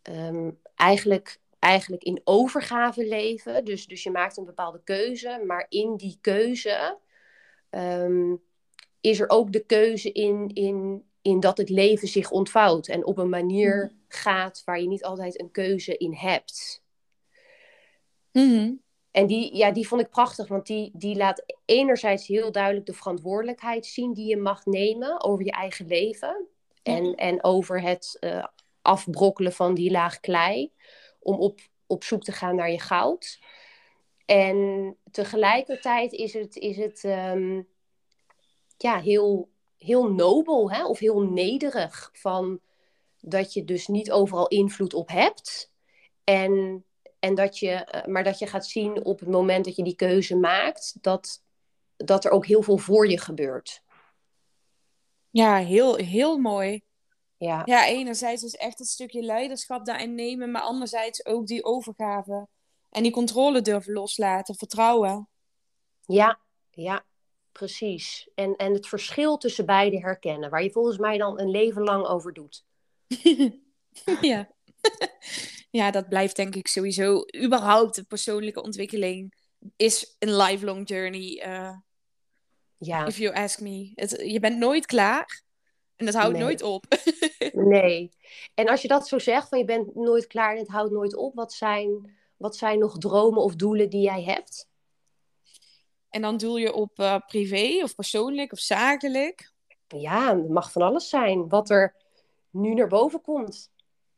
[0.02, 3.64] um, eigenlijk eigenlijk in overgave leven.
[3.64, 6.98] Dus, dus je maakt een bepaalde keuze, maar in die keuze
[7.70, 8.42] um,
[9.00, 13.18] is er ook de keuze in, in, in dat het leven zich ontvouwt en op
[13.18, 13.94] een manier mhm.
[14.08, 16.82] gaat waar je niet altijd een keuze in hebt.
[18.32, 22.86] Mm En die, ja, die vond ik prachtig, want die, die laat enerzijds heel duidelijk
[22.86, 26.46] de verantwoordelijkheid zien die je mag nemen over je eigen leven.
[26.82, 28.44] En, en over het uh,
[28.82, 30.72] afbrokkelen van die laag klei
[31.24, 33.40] om op, op zoek te gaan naar je goud.
[34.24, 37.62] En tegelijkertijd is het, is het ehm,
[38.76, 39.48] ja, heel,
[39.78, 40.86] heel nobel hè?
[40.86, 42.60] of heel nederig van
[43.20, 45.72] dat je dus niet overal invloed op hebt.
[46.24, 46.84] En,
[47.18, 49.96] en dat je, eh, maar dat je gaat zien op het moment dat je die
[49.96, 51.42] keuze maakt, dat,
[51.96, 53.82] dat er ook heel veel voor je gebeurt.
[55.30, 56.82] Ja, heel, heel mooi.
[57.44, 57.62] Ja.
[57.64, 62.48] ja, enerzijds is echt het stukje leiderschap daarin nemen, maar anderzijds ook die overgave.
[62.90, 65.28] En die controle durven loslaten, vertrouwen.
[66.06, 66.40] Ja,
[66.70, 67.04] ja,
[67.52, 68.28] precies.
[68.34, 72.06] En, en het verschil tussen beide herkennen, waar je volgens mij dan een leven lang
[72.06, 72.64] over doet.
[74.20, 74.48] ja.
[75.70, 77.24] ja, dat blijft denk ik sowieso.
[77.44, 79.34] Überhaupt de persoonlijke ontwikkeling
[79.76, 81.46] is een lifelong journey.
[81.46, 81.76] Uh,
[82.78, 83.06] ja.
[83.06, 83.92] If you ask me.
[83.94, 85.43] Het, je bent nooit klaar.
[85.96, 86.84] En dat houdt nooit op.
[87.52, 88.10] nee.
[88.54, 91.16] En als je dat zo zegt, van je bent nooit klaar en het houdt nooit
[91.16, 94.68] op, wat zijn, wat zijn nog dromen of doelen die jij hebt?
[96.08, 99.52] En dan doel je op uh, privé of persoonlijk of zakelijk?
[99.88, 101.48] Ja, het mag van alles zijn.
[101.48, 101.94] Wat er
[102.50, 103.70] nu naar boven komt.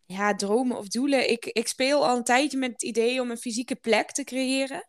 [0.06, 1.30] Ja, dromen of doelen.
[1.30, 4.88] Ik, ik speel al een tijdje met het idee om een fysieke plek te creëren.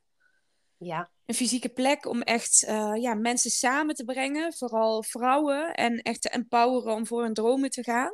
[0.78, 6.01] Ja een fysieke plek om echt uh, ja, mensen samen te brengen, vooral vrouwen, en
[6.01, 8.11] echt te empoweren om voor hun dromen te gaan.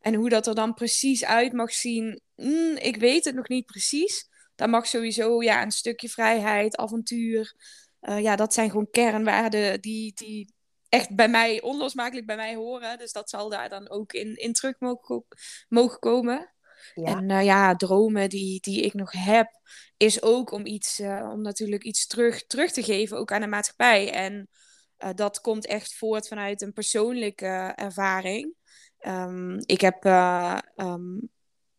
[0.00, 3.66] En hoe dat er dan precies uit mag zien, mm, ik weet het nog niet
[3.66, 4.28] precies.
[4.54, 7.54] Daar mag sowieso ja, een stukje vrijheid, avontuur,
[8.00, 10.54] Uh, ja, dat zijn gewoon kernwaarden die, die
[10.88, 12.98] echt bij mij, onlosmakelijk bij mij horen.
[12.98, 15.24] Dus dat zal daar dan ook in, in terug mogen,
[15.68, 16.52] mogen komen.
[16.94, 17.16] Ja.
[17.16, 19.60] En uh, ja, dromen die, die ik nog heb,
[19.96, 23.46] is ook om iets, uh, om natuurlijk iets terug, terug te geven, ook aan de
[23.46, 24.12] maatschappij.
[24.12, 24.48] En
[24.98, 28.54] uh, dat komt echt voort vanuit een persoonlijke ervaring.
[29.00, 31.30] Um, ik heb, um,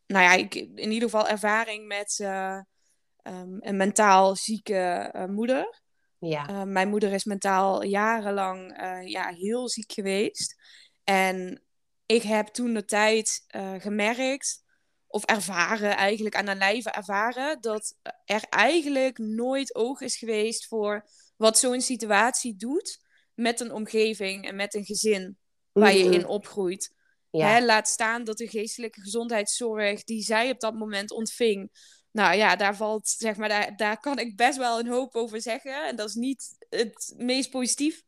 [0.06, 5.82] nou ja, ik, in ieder geval ervaring met um, een mentaal zieke moeder.
[6.18, 6.66] Ja.
[6.66, 10.56] mijn moeder is mentaal jarenlang ja, heel ziek geweest.
[11.04, 11.64] En
[12.06, 13.44] ik heb toen de tijd
[13.78, 14.64] gemerkt
[15.12, 17.96] of ervaren, eigenlijk aan de lijve ervaren, dat
[18.26, 23.00] er eigenlijk nooit oog is geweest voor wat zo'n situatie doet
[23.34, 25.38] met een omgeving en met een gezin
[25.72, 26.94] waar je in opgroeit.
[27.32, 31.72] Hè, laat staan dat de geestelijke gezondheidszorg die zij op dat moment ontving,
[32.12, 35.42] nou ja, daar valt, zeg maar, daar, daar kan ik best wel een hoop over
[35.42, 35.88] zeggen.
[35.88, 38.04] En dat is niet het meest positief,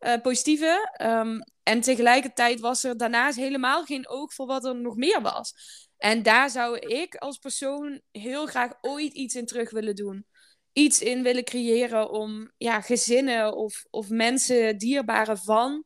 [0.00, 0.96] uh, positieve.
[1.02, 5.54] Um, en tegelijkertijd was er daarnaast helemaal geen oog voor wat er nog meer was.
[5.98, 10.26] En daar zou ik als persoon heel graag ooit iets in terug willen doen.
[10.72, 15.84] Iets in willen creëren om ja, gezinnen of, of mensen, dierbaren van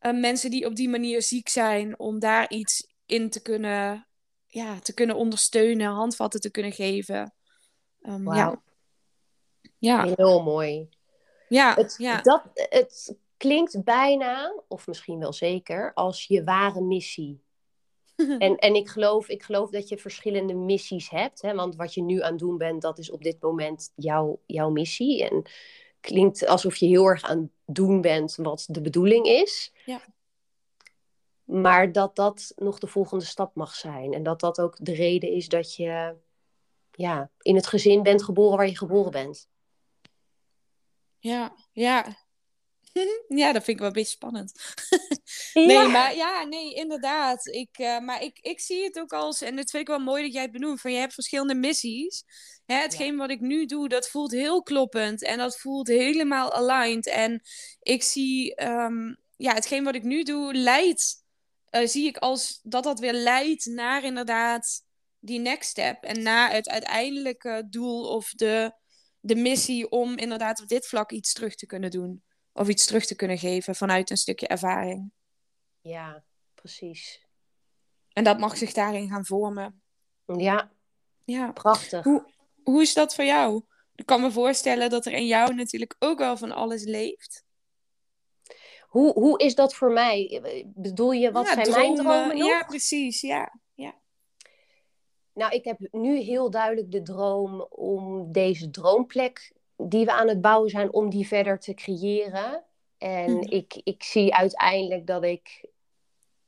[0.00, 4.08] uh, mensen die op die manier ziek zijn, om daar iets in te kunnen,
[4.46, 7.34] ja, te kunnen ondersteunen, handvatten te kunnen geven.
[8.02, 8.36] Um, wow.
[8.36, 8.62] ja.
[9.78, 10.14] ja.
[10.16, 10.88] Heel mooi.
[11.48, 12.20] Ja, het, ja.
[12.20, 17.44] Dat, het klinkt bijna, of misschien wel zeker, als je ware missie.
[18.16, 21.42] En, en ik, geloof, ik geloof dat je verschillende missies hebt.
[21.42, 21.54] Hè?
[21.54, 24.70] Want wat je nu aan het doen bent, dat is op dit moment jouw, jouw
[24.70, 25.28] missie.
[25.28, 25.42] En
[26.00, 29.72] klinkt alsof je heel erg aan het doen bent wat de bedoeling is.
[29.84, 30.00] Ja.
[31.44, 34.12] Maar dat dat nog de volgende stap mag zijn.
[34.12, 36.14] En dat dat ook de reden is dat je
[36.90, 39.48] ja, in het gezin bent geboren waar je geboren bent.
[41.18, 42.16] Ja, ja.
[43.28, 44.52] Ja, dat vind ik wel een beetje spannend.
[45.64, 47.46] Nee, maar ja, nee, inderdaad.
[47.46, 50.22] Ik, uh, maar ik, ik zie het ook als, en dat vind ik wel mooi
[50.22, 52.24] dat jij het benoemt, van je hebt verschillende missies.
[52.66, 57.06] Hè, hetgeen wat ik nu doe, dat voelt heel kloppend en dat voelt helemaal aligned.
[57.06, 57.40] En
[57.80, 61.24] ik zie, um, ja, hetgeen wat ik nu doe, leidt,
[61.70, 64.82] uh, zie ik als dat dat weer leidt naar inderdaad
[65.18, 66.02] die next step.
[66.02, 68.72] En naar het uiteindelijke doel of de,
[69.20, 72.22] de missie om inderdaad op dit vlak iets terug te kunnen doen.
[72.52, 75.12] Of iets terug te kunnen geven vanuit een stukje ervaring.
[75.86, 76.24] Ja,
[76.54, 77.26] precies.
[78.12, 79.82] En dat mag zich daarin gaan vormen.
[80.36, 80.70] Ja,
[81.24, 81.52] ja.
[81.52, 82.04] prachtig.
[82.04, 82.32] Hoe,
[82.62, 83.62] hoe is dat voor jou?
[83.94, 87.44] Ik kan me voorstellen dat er in jou natuurlijk ook wel van alles leeft.
[88.82, 90.42] Hoe, hoe is dat voor mij?
[90.66, 92.48] Bedoel je, wat zijn mijn dromen nog?
[92.48, 93.58] Ja, precies, ja.
[93.74, 93.94] ja.
[95.32, 100.40] Nou, ik heb nu heel duidelijk de droom om deze droomplek die we aan het
[100.40, 102.64] bouwen zijn, om die verder te creëren.
[102.98, 103.52] En hm.
[103.52, 105.74] ik, ik zie uiteindelijk dat ik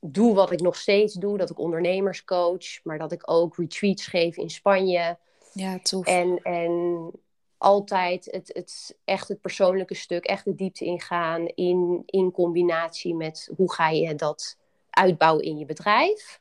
[0.01, 1.39] doe wat ik nog steeds doe.
[1.39, 5.19] Dat ik ondernemers coach, maar dat ik ook retreats geef in Spanje.
[5.53, 6.07] Ja, tof.
[6.07, 7.11] En, en
[7.59, 13.51] altijd het, het, echt het persoonlijke stuk, echt de diepte ingaan in, in combinatie met
[13.57, 14.57] hoe ga je dat
[14.91, 16.41] uitbouwen in je bedrijf.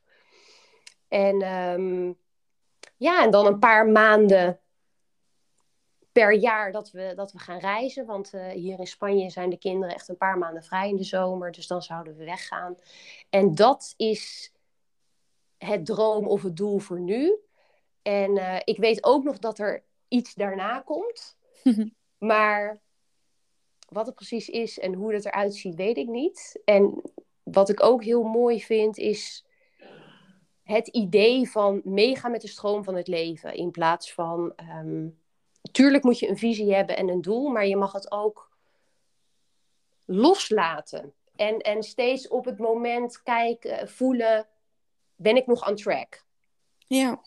[1.08, 2.18] En um,
[2.98, 4.60] ja, en dan een paar maanden
[6.18, 8.06] per jaar dat we, dat we gaan reizen.
[8.06, 11.04] Want uh, hier in Spanje zijn de kinderen echt een paar maanden vrij in de
[11.04, 11.52] zomer.
[11.52, 12.78] Dus dan zouden we weggaan.
[13.30, 14.54] En dat is
[15.58, 17.36] het droom of het doel voor nu.
[18.02, 21.38] En uh, ik weet ook nog dat er iets daarna komt.
[22.32, 22.82] maar
[23.90, 26.62] wat het precies is en hoe het eruit ziet, weet ik niet.
[26.66, 27.02] En
[27.44, 29.46] wat ik ook heel mooi vind, is
[30.64, 33.54] het idee van meegaan met de stroom van het leven.
[33.54, 35.20] In plaats van um,
[35.78, 38.52] tuurlijk moet je een visie hebben en een doel, maar je mag het ook
[40.06, 41.14] loslaten.
[41.36, 44.48] En, en steeds op het moment kijken, voelen,
[45.16, 46.26] ben ik nog on track?
[46.88, 47.22] Ja,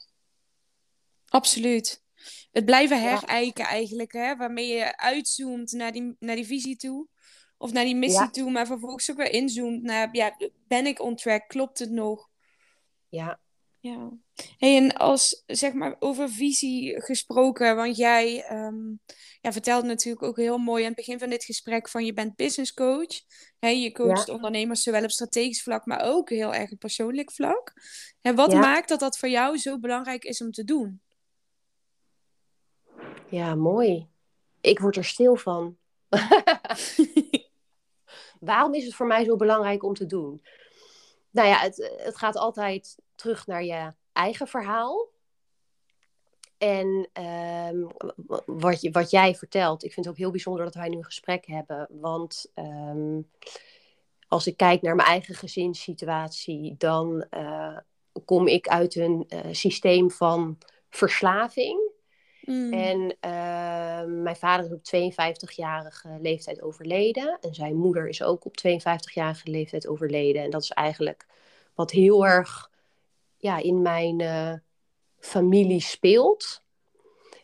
[1.28, 2.04] absoluut.
[2.52, 4.36] Het blijven herijken eigenlijk, hè?
[4.36, 7.06] waarmee je uitzoomt naar die, naar die visie toe.
[7.58, 10.36] Of naar die missie toe, maar vervolgens ook weer inzoomt naar, ja,
[10.68, 11.48] ben ik on track?
[11.48, 12.28] Klopt het nog?
[13.08, 13.40] Ja.
[13.80, 14.10] Ja.
[14.58, 19.00] Hey, en als zeg maar over visie gesproken, want jij um,
[19.40, 22.36] ja, vertelde natuurlijk ook heel mooi aan het begin van dit gesprek van je bent
[22.36, 23.20] business coach.
[23.58, 27.72] Hey, je coacht ondernemers zowel op strategisch vlak, maar ook heel erg op persoonlijk vlak.
[28.20, 31.00] En wat maakt dat dat voor jou zo belangrijk is om te doen?
[33.28, 34.08] Ja, mooi.
[34.60, 35.76] Ik word er stil van.
[38.40, 40.42] Waarom is het voor mij zo belangrijk om te doen?
[41.30, 45.08] Nou ja, het, het gaat altijd terug naar je eigen verhaal.
[46.58, 47.86] en ehm,
[48.46, 51.04] wat, je, wat jij vertelt, ik vind het ook heel bijzonder dat wij nu een
[51.04, 51.88] gesprek hebben.
[51.90, 53.20] Want ehm,
[54.28, 57.78] als ik kijk naar mijn eigen gezinssituatie, dan uh,
[58.24, 60.58] kom ik uit een uh, systeem van
[60.90, 61.90] verslaving.
[62.40, 62.72] Mm.
[62.72, 65.10] En ehm, mijn vader is op
[65.50, 67.38] 52-jarige leeftijd overleden.
[67.40, 70.42] En zijn moeder is ook op 52-jarige leeftijd overleden.
[70.42, 71.26] En dat is eigenlijk
[71.74, 72.70] wat heel erg
[73.40, 74.52] ja, in mijn uh,
[75.18, 76.62] familie speelt.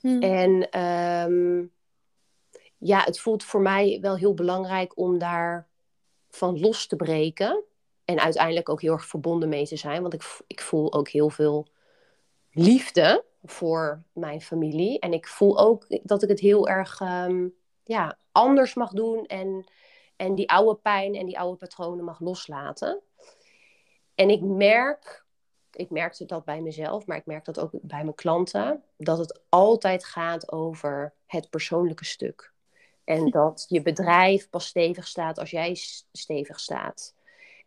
[0.00, 0.22] Hmm.
[0.22, 1.66] En ehm,
[2.78, 5.68] ja, het voelt voor mij wel heel belangrijk om daar
[6.28, 7.64] van los te breken.
[8.04, 10.02] En uiteindelijk ook heel erg verbonden mee te zijn.
[10.02, 11.66] Want ik, ik voel ook heel veel
[12.50, 14.98] liefde voor mijn familie.
[14.98, 19.26] En ik voel ook dat ik het heel erg um, ja, anders mag doen.
[19.26, 19.64] En,
[20.16, 23.00] en die oude pijn en die oude patronen mag loslaten.
[24.14, 25.25] En ik merk
[25.76, 29.40] ik merkte dat bij mezelf, maar ik merk dat ook bij mijn klanten, dat het
[29.48, 32.52] altijd gaat over het persoonlijke stuk.
[33.04, 35.74] En dat je bedrijf pas stevig staat als jij
[36.12, 37.14] stevig staat.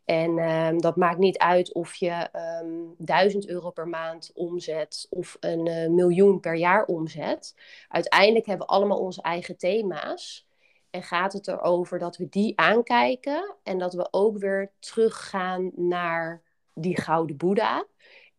[0.06, 2.30] En um, dat maakt niet uit of je
[2.64, 7.56] um, 1000 euro per maand omzet of een uh, miljoen per jaar omzet.
[7.88, 10.48] Uiteindelijk hebben we allemaal onze eigen thema's.
[10.90, 16.42] En gaat het erover dat we die aankijken en dat we ook weer teruggaan naar
[16.82, 17.86] die gouden Boeddha.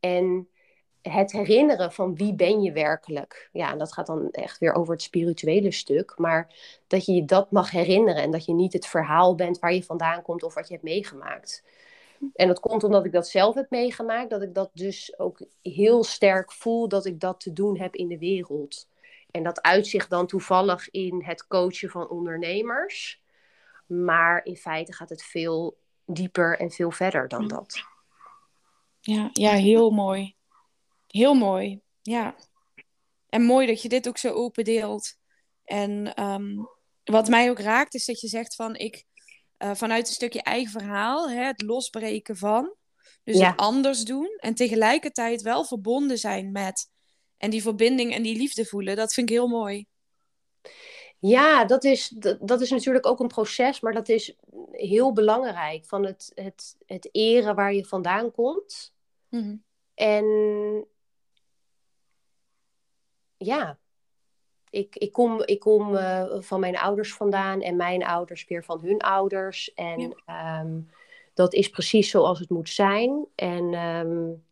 [0.00, 0.48] En
[1.02, 3.48] het herinneren van wie ben je werkelijk.
[3.52, 6.18] Ja, en dat gaat dan echt weer over het spirituele stuk.
[6.18, 6.54] Maar
[6.86, 9.82] dat je je dat mag herinneren en dat je niet het verhaal bent waar je
[9.82, 11.64] vandaan komt of wat je hebt meegemaakt.
[12.34, 16.04] En dat komt omdat ik dat zelf heb meegemaakt, dat ik dat dus ook heel
[16.04, 18.88] sterk voel dat ik dat te doen heb in de wereld.
[19.30, 23.22] En dat uitzicht dan toevallig in het coachen van ondernemers.
[23.86, 27.82] Maar in feite gaat het veel dieper en veel verder dan dat.
[29.00, 30.34] Ja, ja, heel mooi.
[31.06, 32.34] Heel mooi, ja.
[33.28, 35.16] En mooi dat je dit ook zo open deelt.
[35.64, 36.56] En ehm,
[37.04, 39.04] wat mij ook raakt, is dat je zegt van ik
[39.58, 42.74] uh, vanuit een stukje eigen verhaal, hè, het losbreken van.
[43.24, 44.36] Dus het anders doen.
[44.36, 46.88] En tegelijkertijd wel verbonden zijn met.
[47.36, 48.96] En die verbinding en die liefde voelen.
[48.96, 49.86] Dat vind ik heel mooi.
[51.20, 54.36] Ja, dat is, dat, dat, is natuurlijk ook een proces, maar dat is
[54.70, 55.84] heel belangrijk.
[55.84, 58.94] Van het, het, het eren waar je vandaan komt.
[59.28, 59.56] Mhm.
[59.94, 60.26] En
[63.36, 63.78] ja,
[64.70, 68.80] ik, ik kom, ik kom uh, van mijn ouders vandaan en mijn ouders weer van
[68.80, 69.74] hun ouders.
[69.74, 70.80] En ehm,
[71.34, 73.26] dat is precies zoals het moet zijn.
[73.34, 74.44] En um,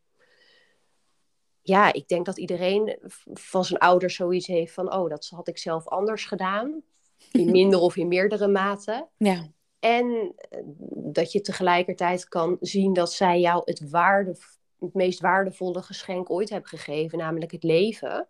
[1.68, 2.98] ja, ik denk dat iedereen
[3.32, 6.82] van zijn ouders zoiets heeft van, oh, dat had ik zelf anders gedaan.
[7.32, 9.08] In minder of in meerdere mate.
[9.16, 9.46] Ja.
[9.78, 10.60] En eh,
[10.94, 14.36] dat je tegelijkertijd kan zien dat zij jou het, waarde,
[14.78, 18.28] het meest waardevolle geschenk ooit hebben gegeven, namelijk het leven.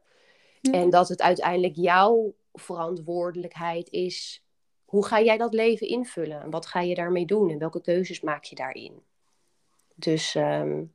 [0.61, 4.45] En dat het uiteindelijk jouw verantwoordelijkheid is.
[4.85, 6.43] Hoe ga jij dat leven invullen?
[6.43, 7.51] En wat ga je daarmee doen?
[7.51, 9.03] En welke keuzes maak je daarin?
[9.95, 10.93] Dus um,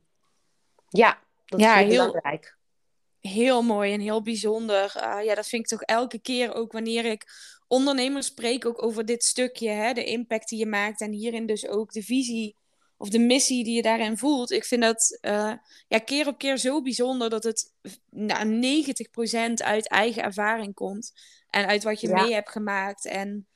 [0.88, 2.56] ja, dat ja, is heel, belangrijk.
[3.20, 4.94] Heel mooi en heel bijzonder.
[4.96, 7.26] Uh, ja, dat vind ik toch elke keer ook wanneer ik
[7.66, 11.68] ondernemers spreek ook over dit stukje, hè, de impact die je maakt en hierin dus
[11.68, 12.56] ook de visie
[12.96, 14.50] of de missie die je daarin voelt.
[14.50, 15.52] Ik vind dat uh,
[15.88, 17.72] ja, keer op keer zo bijzonder dat het
[18.10, 18.84] nou,
[19.50, 21.12] 90% uit eigen ervaring komt
[21.50, 23.06] en uit wat je mee hebt gemaakt.
[23.06, 23.46] En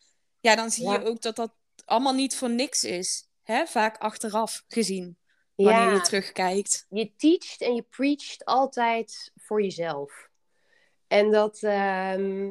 [0.40, 3.66] ja, dan zie je ook dat dat allemaal niet voor niks is, hè?
[3.66, 5.18] vaak achteraf gezien
[5.64, 6.86] wanneer je terugkijkt.
[6.88, 10.28] Je teacht en je preacht altijd voor jezelf.
[11.06, 12.50] En dat, ehm,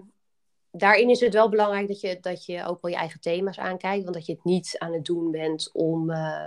[0.72, 4.04] daarin is het wel belangrijk dat je, dat je ook wel je eigen thema's aankijkt.
[4.04, 6.46] Want dat je het niet aan het doen bent om, uh,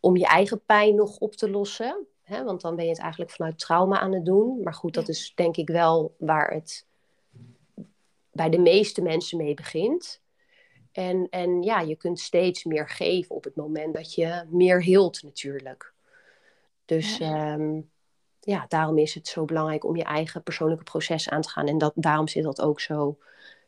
[0.00, 2.06] om je eigen pijn nog op te lossen.
[2.22, 2.44] Hè?
[2.44, 4.62] Want dan ben je het eigenlijk vanuit trauma aan het doen.
[4.62, 6.86] Maar goed, dat is denk ik wel waar het
[8.32, 10.21] bij de meeste mensen mee begint.
[10.92, 15.22] En, en ja, je kunt steeds meer geven op het moment dat je meer hield
[15.22, 15.92] natuurlijk.
[16.84, 17.52] Dus ja.
[17.52, 17.80] Ehm,
[18.40, 21.66] ja, daarom is het zo belangrijk om je eigen persoonlijke proces aan te gaan.
[21.66, 23.18] En dat, daarom zit dat ook zo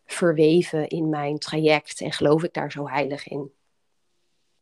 [0.07, 3.53] verweven in mijn traject en geloof ik daar zo heilig in.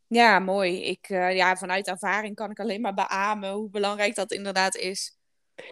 [0.07, 0.85] Ja, mooi.
[0.85, 5.17] Ik, uh, ja, vanuit ervaring kan ik alleen maar beamen hoe belangrijk dat inderdaad is.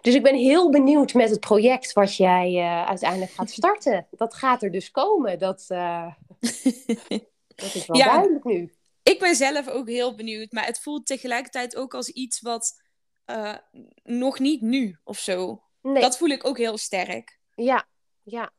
[0.01, 4.07] Dus ik ben heel benieuwd met het project wat jij uh, uiteindelijk gaat starten.
[4.11, 5.39] dat gaat er dus komen.
[5.39, 6.13] Dat, uh,
[7.57, 8.75] dat is wel ja, duidelijk nu.
[9.03, 10.53] Ik ben zelf ook heel benieuwd.
[10.53, 12.83] Maar het voelt tegelijkertijd ook als iets wat
[13.27, 13.57] uh,
[14.03, 15.63] nog niet nu of zo.
[15.83, 16.03] Nee.
[16.03, 17.39] Dat voel ik ook heel sterk.
[17.55, 17.89] Ja,
[18.23, 18.53] ja.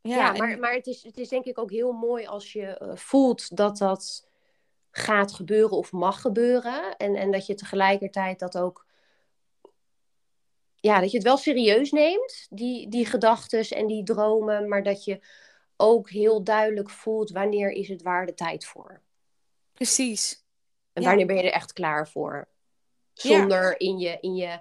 [0.00, 2.92] Ja, ja maar, maar het, is, het is denk ik ook heel mooi als je
[2.94, 4.28] voelt dat dat
[4.90, 6.96] gaat gebeuren of mag gebeuren.
[6.96, 8.86] En, en dat je tegelijkertijd dat ook
[10.80, 15.04] ja, dat je het wel serieus neemt, die, die gedachten en die dromen, maar dat
[15.04, 15.26] je
[15.80, 19.00] ook heel duidelijk voelt wanneer is het waar de tijd voor.
[19.72, 20.44] Precies.
[20.92, 22.48] En wanneer ben je er echt klaar voor?
[23.12, 24.60] Zonder in, je, in, je,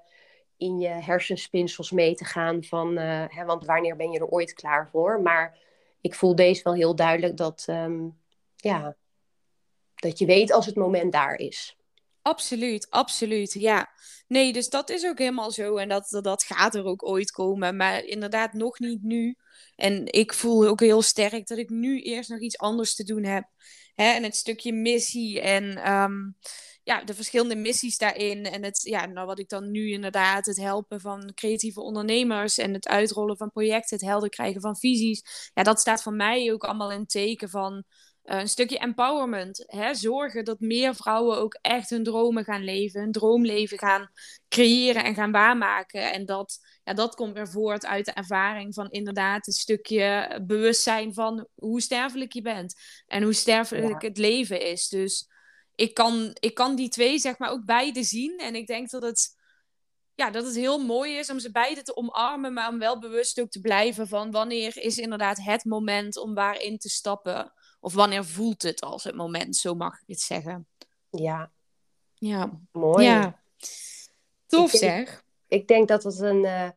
[0.57, 4.53] in je hersenspinsels mee te gaan van, uh, hè, want wanneer ben je er ooit
[4.53, 5.21] klaar voor?
[5.21, 5.57] Maar
[6.01, 8.07] ik voel deze wel heel duidelijk dat, ehm,
[8.55, 8.95] ja,
[9.95, 11.77] dat je weet als het moment daar is.
[12.27, 13.89] Absoluut, absoluut, ja.
[14.27, 17.75] Nee, dus dat is ook helemaal zo en dat, dat gaat er ook ooit komen,
[17.75, 19.35] maar inderdaad nog niet nu.
[19.75, 23.23] En ik voel ook heel sterk dat ik nu eerst nog iets anders te doen
[23.23, 23.43] heb.
[23.95, 24.03] Hè?
[24.03, 26.31] En het stukje missie en ehm,
[26.83, 28.45] ja, de verschillende missies daarin.
[28.45, 32.73] En het, ja, nou, wat ik dan nu inderdaad, het helpen van creatieve ondernemers en
[32.73, 35.49] het uitrollen van projecten, het helder krijgen van visies.
[35.53, 37.83] Ja, dat staat voor mij ook allemaal in teken van
[38.27, 39.63] een stukje empowerment.
[39.67, 39.93] Hè?
[39.93, 44.09] Zorgen dat meer vrouwen ook echt hun dromen gaan leven, hun droomleven gaan
[44.49, 46.11] creëren en gaan waarmaken.
[46.11, 51.13] En dat, ja, dat komt weer voort uit de ervaring van inderdaad een stukje bewustzijn
[51.13, 52.75] van hoe sterfelijk je bent
[53.07, 54.87] en hoe sterfelijk het leven is.
[54.87, 55.27] Dus
[55.75, 58.37] ik kan, ik kan die twee zeg maar ook beide zien.
[58.37, 59.35] En ik denk dat het,
[60.15, 63.41] ja, dat het heel mooi is om ze beide te omarmen, maar om wel bewust
[63.41, 67.53] ook te blijven van wanneer is inderdaad het moment om waarin te stappen.
[67.87, 70.67] Of wanneer voelt het als het moment, zo mag ik het zeggen.
[71.09, 71.51] Ja.
[72.13, 72.59] Ja.
[72.71, 73.05] Mooi.
[73.05, 73.39] Ja.
[74.47, 75.23] Tof zeg.
[75.47, 76.43] Ik denk dat het een,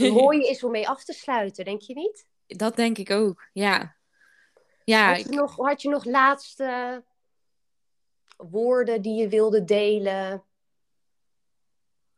[0.00, 2.26] uh, mooie is om mee af te sluiten, denk je niet?
[2.46, 3.96] Dat denk ik ook, ja.
[4.84, 7.04] ja had, je nog, had je nog laatste
[8.36, 10.44] woorden die je wilde delen?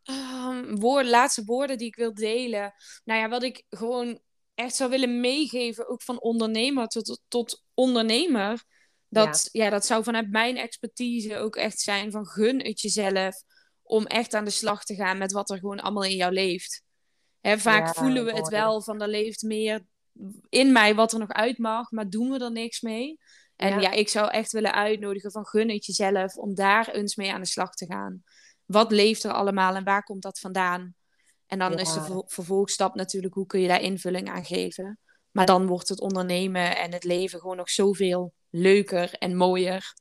[0.04, 2.74] Um, laatste woorden die ik wil delen.
[3.04, 4.20] Nou ja, wat ik gewoon
[4.58, 8.64] echt zou willen meegeven, ook van ondernemer tot, tot ondernemer.
[9.08, 9.70] Dat, ja.
[9.70, 13.42] dat zou vanuit mijn expertise ook echt zijn van gun het jezelf
[13.82, 16.82] om echt aan de slag te gaan met wat er gewoon allemaal in jou leeft.
[17.40, 19.84] Hè, vaak voelen we het wel van er leeft meer
[20.48, 23.18] in mij wat er nog uit mag, maar doen we er niks mee.
[23.56, 23.90] En ja.
[23.90, 27.46] ik zou echt willen uitnodigen van gun het jezelf om daar eens mee aan de
[27.46, 28.22] slag te gaan.
[28.64, 30.94] Wat leeft er allemaal en waar komt dat vandaan?
[31.48, 34.98] En dan is de vervolgstap natuurlijk, hoe kun je daar invulling aan geven?
[35.30, 39.94] Maar dan wordt het ondernemen en het leven gewoon nog zoveel leuker en mooier.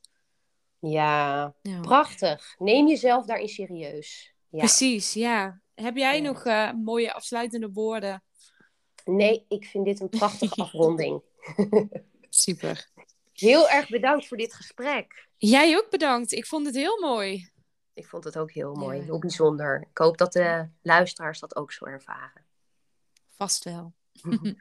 [0.78, 1.80] Ja, ja.
[1.80, 2.54] prachtig.
[2.58, 4.34] Neem jezelf daarin serieus.
[4.50, 4.58] Ja.
[4.58, 5.60] Precies, ja.
[5.74, 8.22] Heb jij nog uh, mooie afsluitende woorden?
[9.04, 11.22] Nee, ik vind dit een prachtige afronding.
[12.28, 12.90] Super.
[13.32, 15.28] Heel erg bedankt voor dit gesprek.
[15.36, 16.32] Jij ook bedankt.
[16.32, 17.50] Ik vond het heel mooi.
[17.98, 19.86] Ik vond het ook heel mooi, heel bijzonder.
[19.90, 22.44] Ik hoop dat de luisteraars dat ook zo ervaren.
[23.28, 23.92] Vast wel.